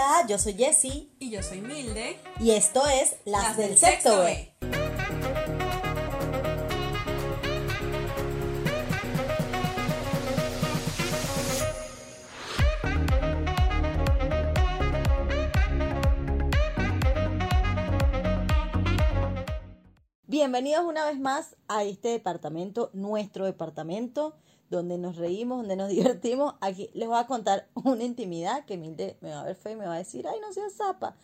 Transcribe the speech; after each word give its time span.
Hola, 0.00 0.24
yo 0.28 0.38
soy 0.38 0.54
Jessie 0.54 1.10
Y 1.18 1.30
yo 1.30 1.42
soy 1.42 1.60
Milde. 1.60 2.20
y 2.38 2.52
esto 2.52 2.86
es 2.86 3.16
Las, 3.24 3.56
del 3.56 3.76
Sexto 3.76 4.20
B. 4.20 4.54
Bienvenidos 20.28 20.84
una 20.84 21.06
vez 21.06 21.18
más 21.18 21.56
a 21.66 21.82
este 21.82 22.10
departamento, 22.10 22.90
nuestro 22.92 23.46
departamento, 23.46 24.36
donde 24.70 24.98
nos 24.98 25.16
reímos, 25.16 25.58
donde 25.58 25.76
nos 25.76 25.88
divertimos. 25.90 26.54
Aquí 26.60 26.90
les 26.94 27.08
voy 27.08 27.18
a 27.18 27.26
contar 27.26 27.68
una 27.74 28.04
intimidad 28.04 28.64
que 28.64 28.76
Milde 28.76 29.16
me 29.20 29.30
va 29.30 29.40
a 29.40 29.44
ver 29.44 29.56
feo 29.56 29.72
y 29.72 29.76
me 29.76 29.86
va 29.86 29.94
a 29.94 29.98
decir, 29.98 30.26
ay, 30.26 30.38
no 30.40 30.52
seas 30.52 30.74
zapa. 30.74 31.16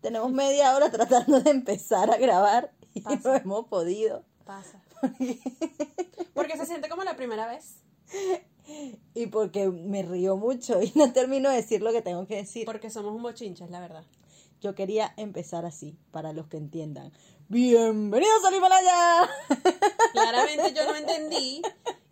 Tenemos 0.00 0.30
media 0.32 0.74
hora 0.74 0.90
tratando 0.90 1.40
de 1.40 1.50
empezar 1.50 2.10
a 2.10 2.16
grabar 2.16 2.72
y 2.94 3.00
Pasa. 3.00 3.20
no 3.30 3.34
hemos 3.36 3.66
podido. 3.66 4.24
Pasa. 4.44 4.82
Porque 6.34 6.56
se 6.56 6.66
siente 6.66 6.88
como 6.88 7.04
la 7.04 7.16
primera 7.16 7.46
vez. 7.48 7.76
Y 9.14 9.26
porque 9.26 9.68
me 9.68 10.02
río 10.02 10.36
mucho 10.36 10.80
y 10.82 10.92
no 10.94 11.12
termino 11.12 11.50
de 11.50 11.56
decir 11.56 11.82
lo 11.82 11.90
que 11.90 12.02
tengo 12.02 12.26
que 12.26 12.36
decir. 12.36 12.64
Porque 12.64 12.90
somos 12.90 13.12
un 13.14 13.22
bochincha, 13.22 13.64
es 13.64 13.70
la 13.70 13.80
verdad. 13.80 14.04
Yo 14.60 14.76
quería 14.76 15.12
empezar 15.16 15.66
así, 15.66 15.98
para 16.12 16.32
los 16.32 16.46
que 16.46 16.58
entiendan. 16.58 17.12
Bienvenidos 17.48 18.44
al 18.44 18.54
Himalaya. 18.54 19.28
Claramente 20.12 20.72
yo 20.74 20.84
no 20.86 20.96
entendí. 20.96 21.62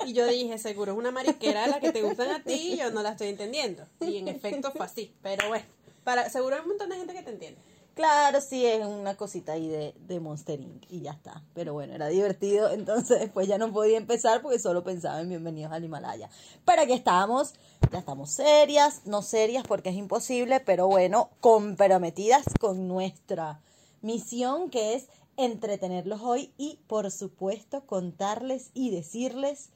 Y 0.06 0.12
yo 0.12 0.26
dije, 0.26 0.58
seguro 0.58 0.92
es 0.92 0.98
una 0.98 1.10
mariquera 1.10 1.66
la 1.66 1.80
que 1.80 1.92
te 1.92 2.02
gustan 2.02 2.30
a 2.30 2.42
ti 2.42 2.72
y 2.72 2.76
yo 2.76 2.90
no 2.90 3.02
la 3.02 3.10
estoy 3.10 3.28
entendiendo. 3.28 3.84
Y 4.00 4.18
en 4.18 4.28
efecto 4.28 4.72
fue 4.72 4.86
así. 4.86 5.14
Pero 5.22 5.48
bueno, 5.48 5.64
para, 6.04 6.28
seguro 6.30 6.56
hay 6.56 6.62
un 6.62 6.68
montón 6.68 6.90
de 6.90 6.96
gente 6.96 7.14
que 7.14 7.22
te 7.22 7.30
entiende. 7.30 7.60
Claro, 7.94 8.40
sí, 8.40 8.64
es 8.64 8.84
una 8.84 9.16
cosita 9.16 9.52
ahí 9.52 9.68
de, 9.68 9.94
de 10.06 10.20
Monster 10.20 10.60
Inc. 10.60 10.84
y 10.90 11.02
ya 11.02 11.12
está. 11.12 11.42
Pero 11.54 11.74
bueno, 11.74 11.94
era 11.94 12.08
divertido, 12.08 12.70
entonces 12.70 13.20
después 13.20 13.46
ya 13.46 13.58
no 13.58 13.72
podía 13.72 13.98
empezar 13.98 14.42
porque 14.42 14.58
solo 14.58 14.82
pensaba 14.84 15.20
en 15.20 15.28
Bienvenidos 15.28 15.72
al 15.72 15.84
Himalaya. 15.84 16.30
Pero 16.64 16.82
aquí 16.82 16.92
estamos, 16.92 17.54
ya 17.92 17.98
estamos 17.98 18.30
serias, 18.30 19.02
no 19.04 19.22
serias 19.22 19.64
porque 19.66 19.90
es 19.90 19.96
imposible, 19.96 20.60
pero 20.60 20.86
bueno, 20.86 21.30
comprometidas 21.40 22.44
con 22.58 22.88
nuestra 22.88 23.60
misión 24.02 24.70
que 24.70 24.94
es 24.94 25.08
entretenerlos 25.44 26.20
hoy 26.22 26.52
y 26.56 26.80
por 26.86 27.10
supuesto 27.10 27.86
contarles 27.86 28.70
y 28.74 28.90
decirles 28.90 29.70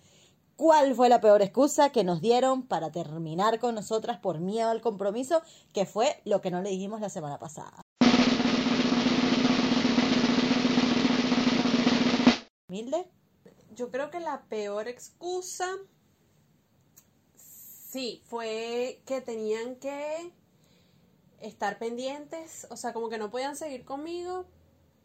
cuál 0.56 0.94
fue 0.94 1.08
la 1.08 1.20
peor 1.20 1.42
excusa 1.42 1.90
que 1.90 2.04
nos 2.04 2.20
dieron 2.20 2.62
para 2.66 2.92
terminar 2.92 3.58
con 3.58 3.74
nosotras 3.74 4.18
por 4.18 4.40
miedo 4.40 4.70
al 4.70 4.80
compromiso, 4.80 5.42
que 5.72 5.86
fue 5.86 6.20
lo 6.24 6.40
que 6.40 6.50
no 6.50 6.62
le 6.62 6.70
dijimos 6.70 7.00
la 7.00 7.08
semana 7.08 7.38
pasada. 7.38 7.80
Milde, 12.68 13.06
Yo 13.74 13.90
creo 13.90 14.10
que 14.10 14.20
la 14.20 14.42
peor 14.48 14.88
excusa, 14.88 15.66
sí, 17.34 18.22
fue 18.26 19.02
que 19.06 19.20
tenían 19.20 19.76
que 19.76 20.32
estar 21.40 21.78
pendientes, 21.78 22.66
o 22.70 22.76
sea, 22.76 22.92
como 22.92 23.08
que 23.08 23.18
no 23.18 23.30
podían 23.30 23.56
seguir 23.56 23.84
conmigo 23.84 24.46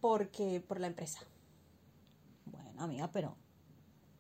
porque 0.02 0.64
por 0.66 0.80
la 0.80 0.88
empresa. 0.88 1.20
bueno 2.46 2.82
amiga, 2.82 3.10
pero, 3.12 3.36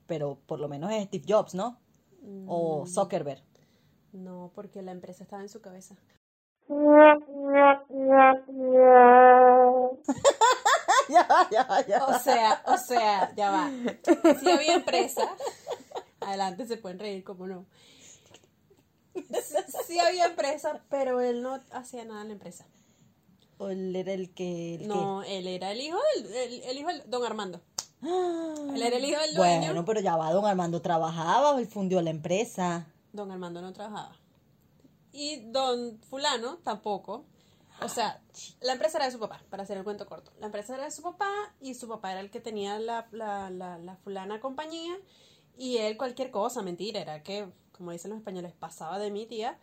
pero 0.07 0.39
por 0.45 0.59
lo 0.59 0.67
menos 0.67 0.91
es 0.91 1.05
Steve 1.05 1.25
Jobs, 1.27 1.55
¿no? 1.55 1.79
O 2.47 2.85
Zuckerberg. 2.85 3.43
No, 4.11 4.51
porque 4.53 4.81
la 4.81 4.91
empresa 4.91 5.23
estaba 5.23 5.41
en 5.41 5.49
su 5.49 5.61
cabeza. 5.61 5.95
ya, 11.09 11.27
ya, 11.51 11.85
ya. 11.87 12.05
O 12.05 12.19
sea, 12.19 12.61
o 12.65 12.77
sea, 12.77 13.33
ya 13.35 13.51
va. 13.51 13.71
Si 14.39 14.51
había 14.51 14.75
empresa, 14.75 15.35
adelante 16.19 16.67
se 16.67 16.77
pueden 16.77 16.99
reír, 16.99 17.23
como 17.23 17.47
no. 17.47 17.65
Sí 19.87 19.99
había 19.99 20.27
empresa, 20.27 20.83
pero 20.89 21.19
él 21.21 21.41
no 21.41 21.59
hacía 21.71 22.05
nada 22.05 22.21
en 22.21 22.27
la 22.27 22.33
empresa. 22.33 22.67
O 23.59 23.69
él 23.69 23.95
era 23.95 24.13
el 24.13 24.33
que... 24.33 24.75
el 24.75 24.81
que- 24.81 24.87
No, 24.87 25.21
él 25.21 25.45
era 25.47 25.71
el 25.71 25.79
hijo 25.81 25.97
del, 26.15 26.33
el, 26.33 26.63
el 26.63 26.77
hijo 26.79 26.87
del 26.87 27.03
don 27.07 27.23
Armando. 27.23 27.61
Ah. 28.01 28.55
Él 28.73 28.81
era 28.81 28.95
el 28.97 29.03
hijo 29.05 29.19
del 29.21 29.35
dueño. 29.35 29.65
Bueno, 29.67 29.85
pero 29.85 29.99
ya 29.99 30.15
va, 30.15 30.31
don 30.31 30.45
Armando 30.45 30.81
trabajaba 30.81 31.51
o 31.51 31.59
él 31.59 31.67
fundió 31.67 32.01
la 32.01 32.09
empresa. 32.09 32.87
Don 33.13 33.29
Armando 33.31 33.61
no 33.61 33.73
trabajaba. 33.73 34.15
Y 35.11 35.41
don 35.51 35.99
fulano 36.09 36.57
tampoco. 36.63 37.25
O 37.81 37.89
sea, 37.89 38.21
la 38.61 38.73
empresa 38.73 38.97
era 38.97 39.05
de 39.05 39.11
su 39.11 39.19
papá, 39.19 39.41
para 39.49 39.63
hacer 39.63 39.77
el 39.77 39.83
cuento 39.83 40.05
corto. 40.05 40.31
La 40.39 40.47
empresa 40.47 40.75
era 40.75 40.83
de 40.85 40.91
su 40.91 41.01
papá 41.01 41.31
y 41.61 41.73
su 41.75 41.87
papá 41.87 42.11
era 42.11 42.19
el 42.21 42.29
que 42.29 42.39
tenía 42.41 42.77
la, 42.79 43.07
la, 43.11 43.49
la, 43.49 43.77
la 43.77 43.95
fulana 43.97 44.39
compañía 44.41 44.95
y 45.57 45.77
él 45.77 45.95
cualquier 45.97 46.29
cosa, 46.31 46.61
mentira, 46.61 46.99
era 47.01 47.23
que, 47.23 47.47
como 47.71 47.91
dicen 47.91 48.11
los 48.11 48.19
españoles, 48.19 48.53
pasaba 48.57 48.99
de 48.99 49.11
mi 49.11 49.25
tía. 49.25 49.57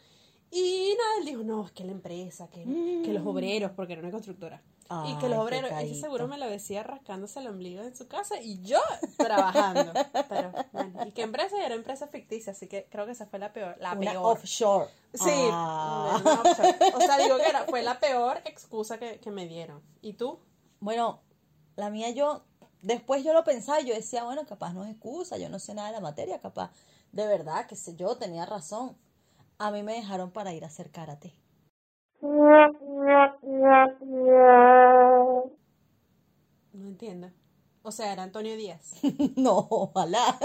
Y 0.50 0.94
nada, 0.96 1.10
él 1.20 1.26
dijo, 1.26 1.42
no, 1.42 1.66
es 1.66 1.72
que 1.72 1.84
la 1.84 1.92
empresa, 1.92 2.48
que, 2.48 2.62
que 3.04 3.12
los 3.12 3.26
obreros, 3.26 3.72
porque 3.72 3.94
era 3.94 4.02
una 4.02 4.10
constructora. 4.12 4.62
y 5.06 5.16
que 5.18 5.28
los 5.28 5.38
qué 5.38 5.44
obreros, 5.44 5.70
ese 5.72 6.00
seguro 6.00 6.28
me 6.28 6.38
lo 6.38 6.48
decía 6.48 6.82
rascándose 6.84 7.40
el 7.40 7.48
ombligo 7.48 7.82
en 7.82 7.96
su 7.96 8.06
casa 8.06 8.40
y 8.40 8.62
yo 8.62 8.78
trabajando. 9.16 9.92
Pero 10.28 10.52
bueno, 10.72 11.04
y 11.06 11.10
qué 11.12 11.22
empresa 11.22 11.56
era 11.64 11.74
empresa 11.74 12.06
ficticia, 12.06 12.52
así 12.52 12.68
que 12.68 12.86
creo 12.90 13.04
que 13.06 13.12
esa 13.12 13.26
fue 13.26 13.38
la 13.40 13.52
peor. 13.52 13.76
La 13.80 13.92
Una 13.94 14.12
peor. 14.12 14.24
offshore. 14.38 14.86
Sí, 15.12 15.30
Ah. 15.52 16.20
no, 16.24 16.50
o 16.50 16.54
sea, 16.54 16.78
o 16.94 17.00
sea, 17.00 17.18
digo 17.18 17.36
que 17.38 17.48
era, 17.48 17.64
fue 17.64 17.82
la 17.82 17.98
peor 17.98 18.38
excusa 18.44 18.98
que, 18.98 19.18
que 19.18 19.30
me 19.30 19.46
dieron. 19.46 19.82
¿Y 20.00 20.12
tú? 20.14 20.38
Bueno, 20.78 21.20
la 21.74 21.90
mía 21.90 22.10
yo, 22.10 22.44
después 22.82 23.24
yo 23.24 23.32
lo 23.32 23.42
pensaba 23.42 23.80
yo 23.80 23.94
decía, 23.94 24.22
bueno, 24.24 24.46
capaz 24.46 24.72
no 24.72 24.84
es 24.84 24.92
excusa, 24.92 25.36
yo 25.38 25.48
no 25.48 25.58
sé 25.58 25.74
nada 25.74 25.88
de 25.88 25.94
la 25.94 26.00
materia, 26.00 26.38
capaz, 26.40 26.70
de 27.12 27.26
verdad, 27.26 27.66
que 27.66 27.74
sé 27.76 27.96
yo, 27.96 28.16
tenía 28.16 28.46
razón. 28.46 28.96
A 29.58 29.70
mí 29.70 29.82
me 29.82 29.94
dejaron 29.94 30.30
para 30.30 30.52
ir 30.52 30.64
a 30.64 30.68
hacer 30.68 30.90
karate. 30.90 31.34
No 36.72 36.86
entiendo. 36.88 37.30
O 37.82 37.92
sea, 37.92 38.12
era 38.12 38.24
Antonio 38.24 38.56
Díaz. 38.56 38.94
no, 39.36 39.66
ojalá. 39.70 40.38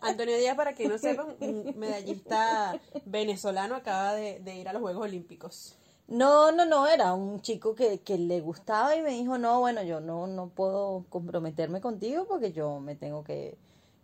Antonio 0.00 0.36
Díaz, 0.36 0.56
para 0.56 0.74
quien 0.74 0.90
no 0.90 0.98
sepa, 0.98 1.26
un 1.40 1.72
medallista 1.76 2.78
venezolano 3.06 3.74
acaba 3.76 4.14
de, 4.14 4.40
de 4.40 4.56
ir 4.56 4.68
a 4.68 4.72
los 4.72 4.82
Juegos 4.82 5.04
Olímpicos. 5.04 5.76
No, 6.06 6.52
no, 6.52 6.66
no, 6.66 6.86
era 6.86 7.14
un 7.14 7.40
chico 7.40 7.74
que, 7.74 8.00
que 8.00 8.18
le 8.18 8.40
gustaba 8.40 8.94
y 8.94 9.02
me 9.02 9.10
dijo, 9.12 9.38
no, 9.38 9.60
bueno, 9.60 9.82
yo 9.82 10.00
no, 10.00 10.26
no 10.26 10.48
puedo 10.48 11.06
comprometerme 11.08 11.80
contigo 11.80 12.26
porque 12.26 12.52
yo 12.52 12.80
me 12.80 12.94
tengo 12.94 13.24
que 13.24 13.56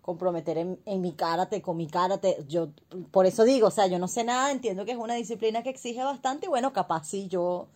comprometer 0.08 0.56
en, 0.56 0.80
en 0.86 1.02
mi 1.02 1.12
karate, 1.12 1.60
con 1.60 1.76
mi 1.76 1.86
karate. 1.86 2.42
Yo, 2.48 2.68
por 3.10 3.26
eso 3.26 3.44
digo, 3.44 3.66
o 3.66 3.70
sea, 3.70 3.88
yo 3.88 3.98
no 3.98 4.08
sé 4.08 4.24
nada, 4.24 4.50
entiendo 4.50 4.86
que 4.86 4.92
es 4.92 4.96
una 4.96 5.12
disciplina 5.12 5.62
que 5.62 5.68
exige 5.68 6.02
bastante 6.02 6.46
y 6.46 6.48
bueno, 6.48 6.72
capaz 6.72 7.04
sí 7.04 7.28
yo 7.28 7.68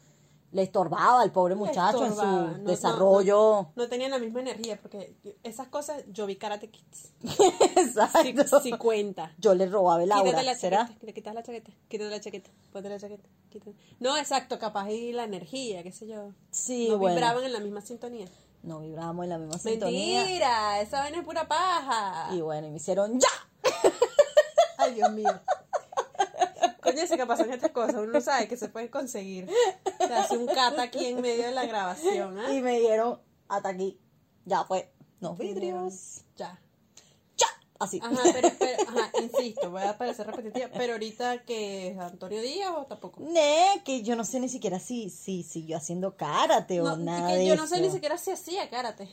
le 0.51 0.63
estorbaba 0.63 1.21
al 1.21 1.31
pobre 1.31 1.55
muchacho 1.55 2.07
en 2.07 2.17
no, 2.17 2.17
su 2.17 2.23
no, 2.23 2.71
desarrollo. 2.71 3.67
No 3.77 3.87
tenían 3.87 4.11
la 4.13 4.19
misma 4.19 4.41
energía, 4.41 4.79
porque 4.81 5.15
esas 5.43 5.69
cosas 5.69 6.05
yo 6.11 6.25
vi 6.25 6.37
Karate 6.37 6.71
Kids. 6.71 7.13
Exacto. 7.77 8.61
sí 8.61 8.71
cuenta. 8.73 9.35
Yo 9.37 9.55
le 9.55 9.67
robaba 9.67 10.03
el 10.03 10.11
aura, 10.11 10.25
Quítate 10.31 10.47
la 10.47 10.55
¿será? 10.55 10.87
chaqueta, 10.87 11.07
le 11.07 11.13
quitas 11.13 11.35
la 11.35 11.43
chaqueta, 11.43 11.73
quítate 11.89 12.11
la 12.11 12.21
chaqueta, 12.21 12.51
ponte 12.73 12.89
la 12.89 12.99
chaqueta. 12.99 13.29
quítate. 13.51 13.75
No, 14.01 14.17
exacto, 14.17 14.59
capaz 14.59 14.91
y 14.91 15.13
la 15.13 15.25
energía, 15.25 15.83
qué 15.83 15.93
sé 15.93 16.07
yo. 16.07 16.33
Sí, 16.51 16.89
no 16.89 16.97
bueno. 16.97 17.15
vibraban 17.15 17.45
en 17.45 17.53
la 17.53 17.61
misma 17.61 17.83
sintonía. 17.83 18.27
No 18.63 18.79
vibrábamos 18.81 19.25
en 19.25 19.31
la 19.31 19.39
misma 19.39 19.59
sintonía. 19.59 20.23
Mentira, 20.23 20.81
esa 20.81 21.01
vaina 21.01 21.19
es 21.19 21.25
pura 21.25 21.49
paja. 21.49 22.29
Y 22.33 22.41
bueno, 22.41 22.69
y 22.69 22.71
me 22.71 22.77
hicieron 22.77 23.19
¡ya! 23.19 23.29
Ay, 24.79 24.95
Dios 24.95 25.11
mío. 25.13 25.41
Coño, 26.81 27.07
si 27.07 27.17
que 27.17 27.27
pasan 27.27 27.53
estas 27.53 27.73
cosas, 27.73 27.97
uno 27.97 28.13
no 28.13 28.21
sabe 28.21 28.47
que 28.47 28.57
se 28.57 28.69
pueden 28.69 28.89
conseguir. 28.89 29.49
Te 29.99 30.15
hace 30.15 30.37
un 30.37 30.47
cata 30.47 30.83
aquí 30.83 31.07
en 31.07 31.21
medio 31.21 31.47
de 31.47 31.53
la 31.53 31.65
grabación, 31.65 32.39
¿ah? 32.39 32.53
Y 32.53 32.61
me 32.61 32.79
dieron 32.79 33.21
hasta 33.49 33.71
aquí. 33.71 34.01
Ya 34.45 34.65
fue. 34.65 34.93
Los 35.21 35.37
vidrios. 35.39 36.23
Ya. 36.37 36.61
Así. 37.83 38.01
Ajá, 38.03 38.21
pero, 38.33 38.51
pero 38.59 38.83
ajá, 38.89 39.11
insisto, 39.23 39.71
voy 39.71 39.83
a 39.83 39.97
parecer 39.99 40.27
repetitiva, 40.27 40.69
pero 40.77 40.93
ahorita 40.95 41.43
que 41.45 41.89
es 41.89 41.99
Antonio 41.99 42.41
Díaz 42.41 42.73
o 42.77 42.85
tampoco. 42.87 43.21
Ne, 43.23 43.83
que 43.85 44.03
yo 44.03 44.15
no 44.17 44.25
sé 44.25 44.41
ni 44.41 44.49
siquiera 44.49 44.79
si, 44.79 45.11
si 45.11 45.43
siguió 45.43 45.77
haciendo 45.79 46.17
karate 46.17 46.81
o 46.81 46.97
nada 46.97 47.29
que 47.31 47.37
de 47.39 47.47
yo 47.47 47.57
no 47.57 47.67
sé 47.67 47.77
eso. 47.77 47.85
ni 47.85 47.91
siquiera 47.91 48.17
si 48.19 48.31
hacía 48.31 48.69
karate. 48.71 49.09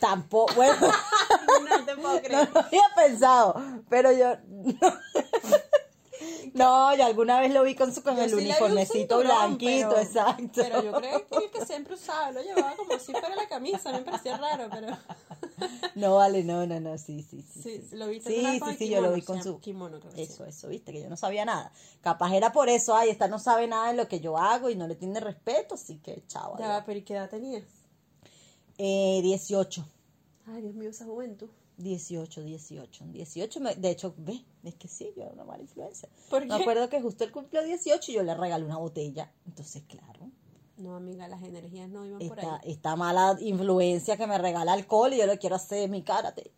Tampoco, 0.00 0.52
bueno, 0.54 0.74
No 1.68 1.84
te 1.84 1.94
puedo 1.96 2.14
no 2.14 2.20
creer. 2.22 2.50
lo 2.52 2.60
había 2.60 2.82
pensado, 2.96 3.54
pero 3.88 4.12
yo... 4.12 4.36
No, 6.54 6.94
yo 6.94 7.04
alguna 7.06 7.40
vez 7.40 7.52
lo 7.52 7.62
vi 7.64 7.74
con, 7.74 7.92
su, 7.94 8.02
con 8.02 8.16
Yo 8.16 8.22
el 8.24 8.30
sí 8.30 8.36
uniformecito 8.36 9.18
blanquito, 9.18 9.88
pero- 9.88 10.00
exacto. 10.02 10.50
Pero 10.62 10.82
yo 10.82 10.92
creo 10.92 11.26
que 11.26 11.36
el 11.36 11.50
que 11.50 11.64
siempre 11.66 11.94
usaba 11.94 12.30
lo 12.30 12.42
llevaba 12.42 12.76
como 12.76 12.96
si 12.98 13.10
fuera 13.12 13.34
la 13.34 13.48
camisa, 13.48 13.90
me 13.90 14.00
parecía 14.00 14.36
raro, 14.36 14.68
pero. 14.70 14.96
No, 15.94 16.16
vale, 16.16 16.42
no, 16.44 16.66
no, 16.66 16.80
no, 16.80 16.96
sí, 16.98 17.22
sí, 17.22 17.42
sí. 17.42 17.62
Sí, 17.62 17.80
sí. 17.90 17.96
lo 17.96 18.08
viste 18.08 18.30
Sí, 18.30 18.60
sí, 18.64 18.74
sí, 18.76 18.88
yo 18.88 19.00
lo 19.00 19.12
vi 19.12 19.22
con 19.22 19.42
su... 19.42 19.60
kimono, 19.60 20.00
creo 20.00 20.12
que 20.12 20.22
Eso, 20.22 20.44
eso, 20.44 20.68
viste, 20.68 20.92
que 20.92 21.02
yo 21.02 21.08
no 21.10 21.16
sabía 21.16 21.44
nada. 21.44 21.72
Capaz 22.00 22.32
era 22.34 22.52
por 22.52 22.68
eso, 22.68 22.94
ay, 22.94 23.10
esta 23.10 23.28
no 23.28 23.38
sabe 23.38 23.66
nada 23.66 23.88
de 23.90 23.96
lo 23.96 24.08
que 24.08 24.20
yo 24.20 24.38
hago 24.38 24.70
y 24.70 24.74
no 24.74 24.86
le 24.86 24.94
tiene 24.94 25.20
respeto, 25.20 25.74
así 25.74 25.98
que 25.98 26.22
chao. 26.26 26.56
Ya 26.58 26.72
adiós. 26.72 26.84
pero 26.86 26.98
¿y 26.98 27.02
qué 27.02 27.14
edad 27.14 27.28
tenías? 27.30 27.64
Eh, 28.78 29.20
18. 29.22 29.86
Ay, 30.46 30.62
Dios 30.62 30.74
mío, 30.74 30.90
esa 30.90 31.04
juventud. 31.04 31.48
18, 31.76 32.42
18, 32.42 33.04
18, 33.06 33.60
me- 33.60 33.74
de 33.74 33.90
hecho, 33.90 34.14
ve, 34.18 34.44
es 34.62 34.74
que 34.74 34.88
sí, 34.88 35.10
yo 35.16 35.22
era 35.24 35.32
una 35.32 35.44
mala 35.44 35.62
influencia. 35.62 36.08
¿Por 36.28 36.46
Me 36.46 36.54
acuerdo 36.54 36.88
que 36.88 37.00
justo 37.00 37.24
el 37.24 37.32
cumplió 37.32 37.62
18 37.62 38.10
y 38.12 38.14
yo 38.14 38.22
le 38.22 38.34
regalé 38.34 38.64
una 38.64 38.76
botella, 38.78 39.32
entonces 39.46 39.82
claro, 39.88 40.30
No, 40.82 40.96
amiga, 40.96 41.28
las 41.28 41.42
energías 41.42 41.88
no 41.88 42.04
iban 42.04 42.18
por 42.26 42.38
esta, 42.38 42.56
ahí. 42.56 42.72
esta 42.72 42.96
mala 42.96 43.36
influencia 43.40 44.16
que 44.16 44.26
me 44.26 44.36
regala 44.36 44.72
alcohol 44.72 45.12
y 45.12 45.18
yo 45.18 45.26
le 45.26 45.38
quiero 45.38 45.54
hacer 45.54 45.78
de 45.78 45.88
mi 45.88 46.02
cara, 46.02 46.34
te-. 46.34 46.50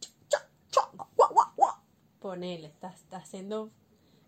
Ponele, 2.21 2.69
estás 2.69 3.03
está 3.03 3.23
siendo, 3.26 3.71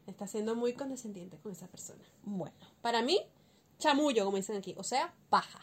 está 0.07 0.27
siendo 0.27 0.55
muy 0.55 0.75
condescendiente 0.75 1.39
con 1.39 1.53
esa 1.53 1.67
persona. 1.67 2.05
Bueno. 2.25 2.55
Para 2.83 3.01
mí, 3.01 3.23
chamullo, 3.79 4.27
como 4.27 4.37
dicen 4.37 4.57
aquí, 4.57 4.75
o 4.77 4.83
sea, 4.83 5.15
paja, 5.31 5.61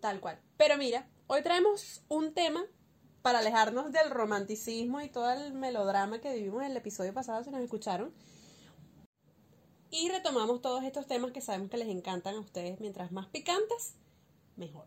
tal 0.00 0.20
cual. 0.20 0.40
Pero 0.56 0.76
mira, 0.76 1.06
hoy 1.28 1.42
traemos 1.42 2.02
un 2.08 2.34
tema 2.34 2.64
para 3.22 3.38
alejarnos 3.38 3.92
del 3.92 4.10
romanticismo 4.10 5.00
y 5.00 5.08
todo 5.08 5.30
el 5.30 5.52
melodrama 5.54 6.20
que 6.20 6.34
vivimos 6.34 6.62
en 6.62 6.72
el 6.72 6.76
episodio 6.76 7.14
pasado, 7.14 7.44
si 7.44 7.50
nos 7.50 7.60
escucharon. 7.60 8.12
Y 9.96 10.08
retomamos 10.08 10.60
todos 10.60 10.82
estos 10.82 11.06
temas 11.06 11.30
que 11.30 11.40
sabemos 11.40 11.70
que 11.70 11.76
les 11.76 11.88
encantan 11.88 12.34
a 12.34 12.40
ustedes. 12.40 12.80
Mientras 12.80 13.12
más 13.12 13.26
picantes, 13.28 13.94
mejor. 14.56 14.86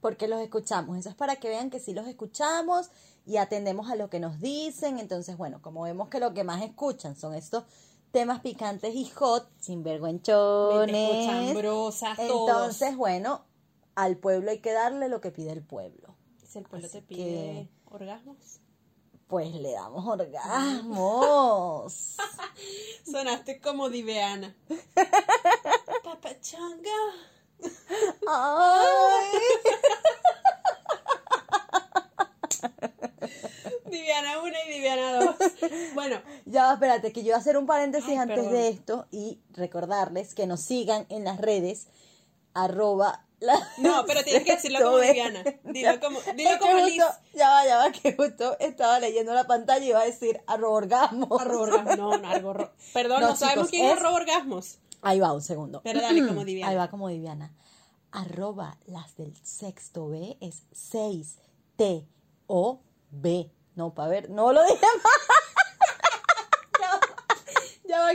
porque 0.00 0.28
los 0.28 0.40
escuchamos. 0.40 0.98
Eso 0.98 1.08
es 1.08 1.14
para 1.14 1.36
que 1.36 1.48
vean 1.48 1.70
que 1.70 1.80
sí 1.80 1.92
los 1.94 2.06
escuchamos 2.06 2.90
y 3.26 3.38
atendemos 3.38 3.90
a 3.90 3.96
lo 3.96 4.10
que 4.10 4.20
nos 4.20 4.38
dicen. 4.38 4.98
Entonces, 4.98 5.36
bueno, 5.38 5.60
como 5.62 5.82
vemos 5.82 6.08
que 6.08 6.20
lo 6.20 6.34
que 6.34 6.44
más 6.44 6.62
escuchan 6.62 7.16
son 7.16 7.34
estos 7.34 7.64
temas 8.12 8.40
picantes 8.42 8.94
y 8.94 9.06
hot, 9.06 9.48
sin 9.58 9.78
Mente 9.78 9.90
vergüenchones. 9.92 11.08
cochambrosas, 11.26 12.16
todos. 12.18 12.48
Entonces, 12.50 12.96
bueno, 12.96 13.44
al 13.94 14.18
pueblo 14.18 14.50
hay 14.50 14.60
que 14.60 14.72
darle 14.72 15.08
lo 15.08 15.20
que 15.20 15.30
pide 15.32 15.50
el 15.52 15.62
pueblo. 15.64 16.14
Si 16.46 16.58
el 16.58 16.64
pueblo 16.64 16.86
así 16.86 16.98
te 17.00 17.02
pide 17.06 17.24
que- 17.24 17.68
orgasmos. 17.90 18.60
Pues 19.28 19.54
le 19.54 19.72
damos 19.72 20.06
orgasmos. 20.06 21.92
Sonaste 23.10 23.60
como 23.60 23.88
Diveana. 23.90 24.54
Papachanga. 26.04 26.90
Ay. 28.28 29.32
Diviana 33.90 34.42
1 34.42 34.52
y 34.66 34.72
Diviana 34.72 35.24
2. 35.24 35.36
Bueno, 35.94 36.20
Ya, 36.46 36.66
va, 36.66 36.72
espérate, 36.74 37.12
que 37.12 37.20
yo 37.20 37.26
voy 37.26 37.34
a 37.34 37.38
hacer 37.38 37.56
un 37.56 37.66
paréntesis 37.66 38.10
Ay, 38.10 38.16
antes 38.16 38.36
perdón. 38.36 38.52
de 38.52 38.68
esto 38.68 39.06
y 39.10 39.38
recordarles 39.52 40.34
que 40.34 40.46
nos 40.46 40.60
sigan 40.60 41.06
en 41.08 41.24
las 41.24 41.40
redes 41.40 41.86
arroba 42.54 43.20
la- 43.40 43.60
no, 43.78 44.04
pero 44.06 44.22
tienes 44.24 44.44
que 44.44 44.54
decirlo 44.54 44.78
como 44.82 44.98
es- 45.00 45.12
Dilo 45.64 46.00
como, 46.00 46.20
dilo 46.34 46.50
Es 46.50 46.56
como 46.58 46.76
Liz. 46.86 47.02
justo- 47.02 47.20
Ya 47.34 47.50
va, 47.50 47.66
ya 47.66 47.76
va, 47.76 47.92
que 47.92 48.14
justo 48.16 48.56
estaba 48.58 48.98
leyendo 49.00 49.34
la 49.34 49.44
pantalla 49.46 49.84
y 49.84 49.88
iba 49.90 50.00
a 50.00 50.04
decir 50.06 50.40
arroba 50.46 50.76
orgasmo. 50.76 51.38
Arroba 51.38 51.62
orgasmos. 51.64 51.96
No, 51.98 52.16
no, 52.16 52.52
ro- 52.54 52.72
Perdón, 52.94 53.20
no, 53.20 53.28
No, 53.30 53.36
sabemos 53.36 53.66
chicos, 53.66 53.70
quién 53.70 53.86
es 53.86 53.92
arroba 53.98 54.16
orgasmos. 54.16 54.78
Ahí 55.02 55.20
va, 55.20 55.32
un 55.34 55.42
segundo. 55.42 55.82
Pero 55.84 56.00
dale 56.00 56.26
como 56.26 56.44
Diviana. 56.46 56.70
Ahí 56.70 56.76
va 56.76 56.88
como 56.88 57.08
Diviana. 57.08 57.52
Arroba 58.12 58.78
las 58.86 59.16
del 59.16 59.34
sexto 59.42 60.08
B 60.08 60.38
es 60.40 60.62
6 60.72 61.36
T 61.76 62.06
O 62.46 62.80
B. 63.10 63.50
No, 63.74 63.92
para 63.92 64.08
ver, 64.08 64.30
no 64.30 64.52
lo 64.52 64.62
dije 64.62 64.78
mal. 65.02 65.12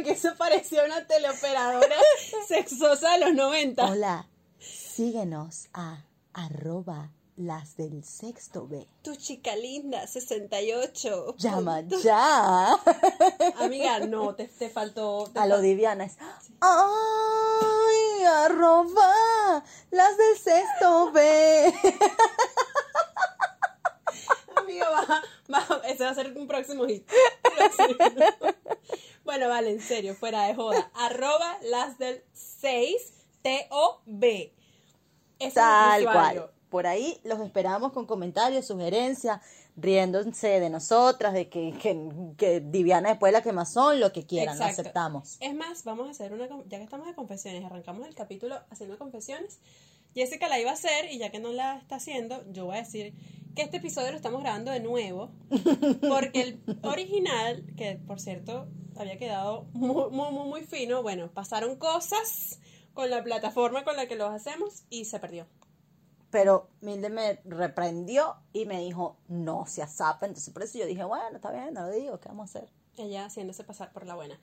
Que 0.04 0.12
eso 0.12 0.36
parecía 0.38 0.84
una 0.86 1.08
teleoperadora 1.08 1.96
sexosa 2.48 3.14
de 3.14 3.20
los 3.26 3.34
90. 3.34 3.86
Hola, 3.86 4.28
síguenos 4.60 5.68
a 5.74 6.06
arroba 6.34 7.12
las 7.36 7.76
del 7.78 8.04
sexto 8.04 8.68
B. 8.68 8.88
Tu 9.02 9.16
chica 9.16 9.56
linda, 9.56 10.06
68. 10.06 11.36
Llama 11.38 11.82
ya. 11.82 12.74
Amiga, 13.58 14.00
no, 14.02 14.36
te, 14.36 14.50
te 14.50 14.70
faltó. 14.70 15.30
te 15.34 15.40
A 15.40 15.48
lo 15.48 15.60
Diviana 15.60 16.04
es. 16.04 16.18
¡Ay! 16.60 18.24
Arroba 18.26 19.64
las 19.92 20.18
del 20.18 20.38
sexto 20.38 21.12
B. 21.12 21.74
Amiga, 24.56 24.90
baja, 24.90 25.24
baja. 25.48 25.82
Ese 25.88 26.04
va 26.04 26.10
a 26.12 26.16
ser 26.16 26.38
un 26.38 26.48
próximo 26.48 26.86
hit. 26.86 27.10
Próximo. 27.42 27.96
Bueno, 29.30 29.48
vale, 29.48 29.70
en 29.70 29.80
serio, 29.80 30.16
fuera 30.16 30.48
de 30.48 30.56
joda. 30.56 30.90
Arroba 30.96 31.60
las 31.62 32.00
del 32.00 32.24
6 32.34 33.14
T-O-B. 33.44 34.52
Tal 35.54 36.04
cual. 36.04 36.50
Por 36.72 36.88
ahí 36.88 37.20
los 37.24 37.40
esperamos 37.40 37.94
con 37.94 38.08
comentarios, 38.08 38.66
sugerencias, 38.66 39.40
riéndose 39.76 40.60
de 40.60 40.72
nosotras, 40.72 41.34
de 41.34 41.48
que, 41.48 41.78
que, 41.80 42.10
que 42.38 42.60
Diviana 42.60 43.10
después 43.10 43.32
la 43.32 43.44
que 43.44 43.54
más 43.54 43.72
son, 43.72 44.00
lo 44.00 44.12
que 44.12 44.26
quieran, 44.26 44.58
lo 44.58 44.66
aceptamos. 44.66 45.38
Es 45.40 45.54
más, 45.54 45.84
vamos 45.84 46.08
a 46.08 46.10
hacer 46.12 46.34
una. 46.34 46.48
Ya 46.68 46.80
que 46.80 46.84
estamos 46.84 47.06
de 47.06 47.14
confesiones, 47.14 47.64
arrancamos 47.64 48.08
el 48.08 48.16
capítulo 48.16 48.60
haciendo 48.72 48.98
confesiones. 48.98 49.60
Jessica 50.20 50.50
la 50.50 50.60
iba 50.60 50.72
a 50.72 50.74
hacer 50.74 51.10
y 51.10 51.18
ya 51.18 51.32
que 51.32 51.40
no 51.40 51.54
la 51.54 51.78
está 51.78 51.96
haciendo, 51.96 52.44
yo 52.52 52.66
voy 52.66 52.76
a 52.76 52.80
decir 52.80 53.14
que 53.56 53.62
este 53.62 53.78
episodio 53.78 54.12
lo 54.12 54.18
estamos 54.18 54.42
grabando 54.42 54.70
de 54.70 54.82
nuevo. 54.82 55.32
Porque 56.10 56.42
el 56.42 56.62
original, 56.84 57.66
que 57.78 57.96
por 57.96 58.20
cierto 58.20 58.68
había 58.98 59.18
quedado 59.18 59.64
muy, 59.72 60.12
muy, 60.12 60.32
muy, 60.32 60.50
muy 60.50 60.62
fino, 60.64 61.02
bueno, 61.02 61.32
pasaron 61.32 61.78
cosas 61.78 62.60
con 62.94 63.10
la 63.10 63.24
plataforma 63.24 63.86
con 63.86 63.96
la 63.96 64.08
que 64.08 64.18
los 64.18 64.30
hacemos 64.30 64.84
y 64.90 65.06
se 65.06 65.20
perdió. 65.20 65.48
Pero 66.32 66.70
Milde 66.82 67.10
me 67.10 67.40
reprendió 67.46 68.36
y 68.52 68.66
me 68.66 68.82
dijo, 68.82 69.18
no 69.30 69.66
se 69.68 69.82
azapa. 69.82 70.26
Entonces 70.26 70.54
por 70.54 70.64
eso 70.64 70.78
yo 70.78 70.86
dije, 70.86 71.06
bueno, 71.06 71.38
está 71.38 71.50
bien, 71.52 71.74
no 71.74 71.84
lo 71.84 71.92
digo, 71.92 72.20
¿qué 72.20 72.28
vamos 72.28 72.54
a 72.54 72.60
hacer? 72.60 72.70
Ella 72.98 73.26
haciéndose 73.26 73.64
pasar 73.64 73.94
por 73.94 74.06
la 74.06 74.16
buena. 74.16 74.38